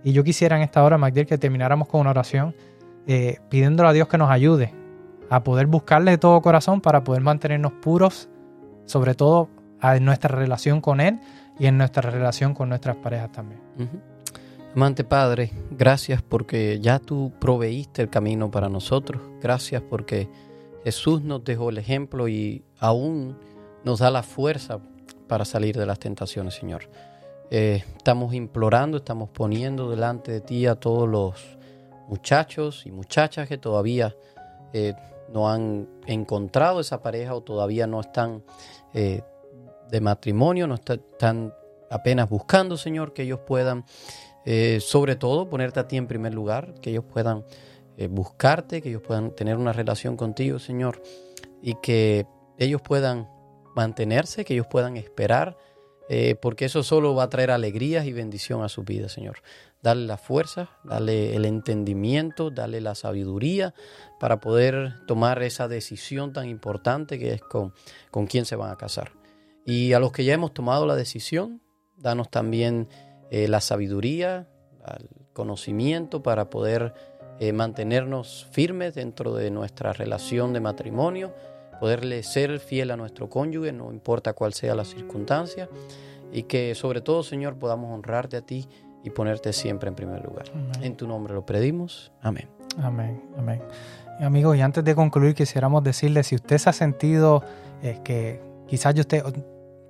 Y 0.05 0.13
yo 0.13 0.23
quisiera 0.23 0.55
en 0.57 0.63
esta 0.63 0.85
hora, 0.85 0.97
Magdiel, 0.97 1.27
que 1.27 1.39
termináramos 1.39 1.89
con 1.89 2.03
una 2.03 2.11
oración 2.11 2.55
eh, 3.09 3.41
pidiéndole 3.49 3.89
a 3.89 3.93
Dios 3.93 4.07
que 4.07 4.17
nos 4.17 4.31
ayude 4.31 4.80
a 5.31 5.45
poder 5.45 5.67
buscarle 5.67 6.11
de 6.11 6.19
todo 6.19 6.43
corazón 6.43 6.81
para 6.81 7.05
poder 7.05 7.23
mantenernos 7.23 7.73
puros, 7.81 8.29
sobre 8.85 9.15
todo 9.15 9.49
en 9.81 10.05
nuestra 10.05 10.37
relación 10.37 10.81
con 10.81 11.01
Él 11.01 11.21
y 11.59 11.67
en 11.67 11.79
nuestra 11.79 12.11
relación 12.11 12.53
con 12.53 12.69
nuestras 12.69 12.97
parejas 12.97 13.31
también. 13.33 13.61
Amante 14.75 15.05
Padre, 15.05 15.53
gracias 15.71 16.21
porque 16.21 16.81
ya 16.81 16.99
tú 16.99 17.33
proveíste 17.41 18.03
el 18.03 18.11
camino 18.11 18.51
para 18.51 18.69
nosotros. 18.69 19.23
Gracias 19.41 19.83
porque 19.89 20.29
Jesús 20.85 21.23
nos 21.23 21.45
dejó 21.45 21.71
el 21.71 21.79
ejemplo 21.79 22.29
y 22.29 22.65
aún 22.79 23.39
nos 23.85 24.01
da 24.01 24.11
la 24.11 24.23
fuerza 24.23 24.81
para 25.29 25.45
salir 25.45 25.77
de 25.77 25.87
las 25.87 25.99
tentaciones, 26.01 26.55
Señor. 26.55 26.91
Eh, 27.51 27.85
estamos 27.97 28.35
implorando, 28.35 28.99
estamos 28.99 29.29
poniendo 29.31 29.91
delante 29.91 30.33
de 30.33 30.41
ti 30.41 30.67
a 30.67 30.75
todos 30.75 31.09
los 31.09 31.59
muchachos 32.09 32.85
y 32.87 32.93
muchachas 32.93 33.49
que 33.49 33.59
todavía 33.59 34.15
eh, 34.73 34.95
no 35.33 35.51
han 35.51 35.89
encontrado 36.07 36.81
esa 36.81 37.03
pareja 37.03 37.35
o 37.35 37.43
todavía 37.43 37.87
no 37.87 38.01
están 38.01 38.43
eh, 38.95 39.23
de 39.91 40.01
matrimonio, 40.01 40.67
no 40.67 40.75
están 40.75 41.55
apenas 41.91 42.29
buscando, 42.29 42.77
Señor, 42.77 43.13
que 43.13 43.23
ellos 43.23 43.41
puedan 43.47 43.85
eh, 44.45 44.79
sobre 44.81 45.17
todo, 45.17 45.49
ponerte 45.51 45.81
a 45.81 45.89
ti 45.89 45.97
en 45.97 46.07
primer 46.07 46.33
lugar, 46.33 46.75
que 46.81 46.91
ellos 46.91 47.05
puedan 47.05 47.45
eh, 47.97 48.09
buscarte, 48.09 48.81
que 48.81 48.89
ellos 48.89 49.03
puedan 49.03 49.35
tener 49.35 49.57
una 49.57 49.73
relación 49.73 50.17
contigo, 50.17 50.59
Señor, 50.59 51.03
y 51.61 51.75
que 51.83 52.27
ellos 52.59 52.81
puedan 52.81 53.29
mantenerse, 53.75 54.45
que 54.45 54.55
ellos 54.55 54.67
puedan 54.67 54.97
esperar, 54.97 55.57
eh, 56.13 56.35
porque 56.35 56.65
eso 56.65 56.83
solo 56.83 57.15
va 57.15 57.23
a 57.23 57.29
traer 57.29 57.53
alegrías 57.53 58.05
y 58.05 58.13
bendición 58.13 58.65
a 58.65 58.69
su 58.69 58.83
vida, 58.83 59.09
Señor. 59.09 59.43
Dale 59.81 60.07
la 60.07 60.17
fuerza, 60.17 60.71
dale 60.83 61.37
el 61.37 61.45
entendimiento, 61.45 62.51
dale 62.51 62.81
la 62.81 62.97
sabiduría 62.97 63.75
para 64.19 64.41
poder 64.41 65.07
tomar 65.07 65.41
esa 65.45 65.69
decisión 65.69 66.33
tan 66.33 66.49
importante 66.49 67.17
que 67.17 67.35
es 67.35 67.41
con, 67.41 67.75
con 68.11 68.27
quién 68.27 68.45
se 68.45 68.57
van 68.57 68.73
a 68.73 68.77
casar. 68.77 69.13
Y 69.65 69.93
a 69.93 70.01
los 70.01 70.11
que 70.11 70.25
ya 70.25 70.35
hemos 70.35 70.53
tomado 70.53 70.85
la 70.85 70.97
decisión, 70.97 71.63
danos 71.97 72.29
también 72.29 72.89
eh, 73.31 73.47
la 73.47 73.61
sabiduría, 73.61 74.49
el 74.99 75.09
conocimiento 75.33 76.25
para 76.25 76.51
poder 76.51 76.93
eh, 77.39 77.53
mantenernos 77.53 78.49
firmes 78.51 78.97
dentro 78.97 79.33
de 79.33 79.53
nuestra 79.53 79.93
relación 79.93 80.53
de 80.55 80.59
matrimonio, 80.59 81.33
poderle 81.81 82.23
ser 82.23 82.61
fiel 82.61 82.91
a 82.91 82.97
nuestro 82.97 83.29
cónyuge, 83.29 83.73
no 83.73 83.93
importa 83.93 84.35
cuál 84.35 84.53
sea 84.53 84.75
la 84.75 84.85
circunstancia, 84.85 85.69
y 86.33 86.45
que 86.45 86.75
sobre 86.75 87.01
todo, 87.01 87.23
Señor, 87.23 87.57
podamos 87.57 87.93
honrarte 87.93 88.37
a 88.37 88.43
ti 88.43 88.69
y 89.03 89.11
ponerte 89.11 89.53
siempre 89.53 89.89
en 89.89 89.95
primer 89.95 90.23
lugar. 90.23 90.45
En 90.83 90.95
tu 90.97 91.09
nombre 91.09 91.35
lo 91.35 91.45
pedimos. 91.45 92.13
Amén. 92.21 92.49
Amén, 92.81 93.23
amén. 93.37 93.63
Amigos, 94.21 94.57
y 94.57 94.61
antes 94.61 94.85
de 94.85 94.95
concluir, 94.95 95.35
quisiéramos 95.35 95.83
decirle, 95.83 96.23
si 96.23 96.35
usted 96.35 96.59
se 96.59 96.69
ha 96.69 96.73
sentido 96.75 97.43
eh, 97.83 97.99
que 98.05 98.41
quizás 98.69 98.95
yo 98.95 99.01
usted 99.01 99.25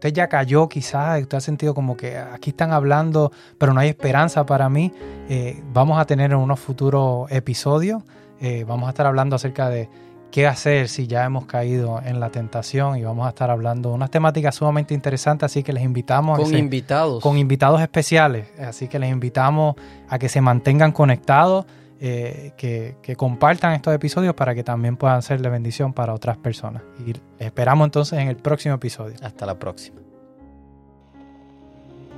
usted 0.00 0.14
ya 0.14 0.28
cayó 0.28 0.66
quizás, 0.66 1.20
usted 1.20 1.36
ha 1.36 1.40
sentido 1.42 1.74
como 1.74 1.94
que 1.94 2.16
aquí 2.16 2.50
están 2.50 2.72
hablando, 2.72 3.32
pero 3.58 3.74
no 3.74 3.80
hay 3.80 3.90
esperanza 3.90 4.46
para 4.46 4.70
mí, 4.70 4.94
eh, 5.28 5.62
vamos 5.74 6.00
a 6.00 6.06
tener 6.06 6.30
en 6.30 6.38
unos 6.38 6.58
futuros 6.58 7.30
episodios, 7.30 8.02
eh, 8.40 8.64
vamos 8.66 8.86
a 8.86 8.90
estar 8.90 9.06
hablando 9.06 9.36
acerca 9.36 9.68
de 9.68 9.90
qué 10.30 10.46
hacer 10.46 10.88
si 10.88 11.06
ya 11.06 11.24
hemos 11.24 11.46
caído 11.46 12.00
en 12.04 12.20
la 12.20 12.30
tentación 12.30 12.96
y 12.96 13.02
vamos 13.02 13.26
a 13.26 13.30
estar 13.30 13.50
hablando 13.50 13.90
de 13.90 13.94
unas 13.96 14.10
temáticas 14.10 14.54
sumamente 14.54 14.94
interesantes, 14.94 15.46
así 15.46 15.62
que 15.62 15.72
les 15.72 15.82
invitamos 15.82 16.38
con 16.38 16.56
invitados. 16.56 17.22
Con 17.22 17.38
invitados 17.38 17.80
especiales, 17.80 18.48
así 18.58 18.88
que 18.88 18.98
les 18.98 19.10
invitamos 19.10 19.76
a 20.08 20.18
que 20.18 20.28
se 20.28 20.40
mantengan 20.40 20.92
conectados. 20.92 21.66
Eh, 22.02 22.52
que, 22.56 22.96
que, 23.02 23.14
compartan 23.14 23.74
estos 23.74 23.92
episodios 23.92 24.32
para 24.32 24.54
que 24.54 24.64
también 24.64 24.96
puedan 24.96 25.20
ser 25.20 25.42
de 25.42 25.50
bendición 25.50 25.92
para 25.92 26.14
otras 26.14 26.38
personas. 26.38 26.80
Y 27.06 27.12
esperamos 27.38 27.84
entonces 27.84 28.18
en 28.18 28.28
el 28.28 28.36
próximo 28.36 28.76
episodio. 28.76 29.16
Hasta 29.20 29.44
la 29.44 29.58
próxima. 29.58 30.00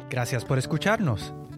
Gracias 0.09 0.45
por 0.45 0.59
escucharnos. 0.59 1.35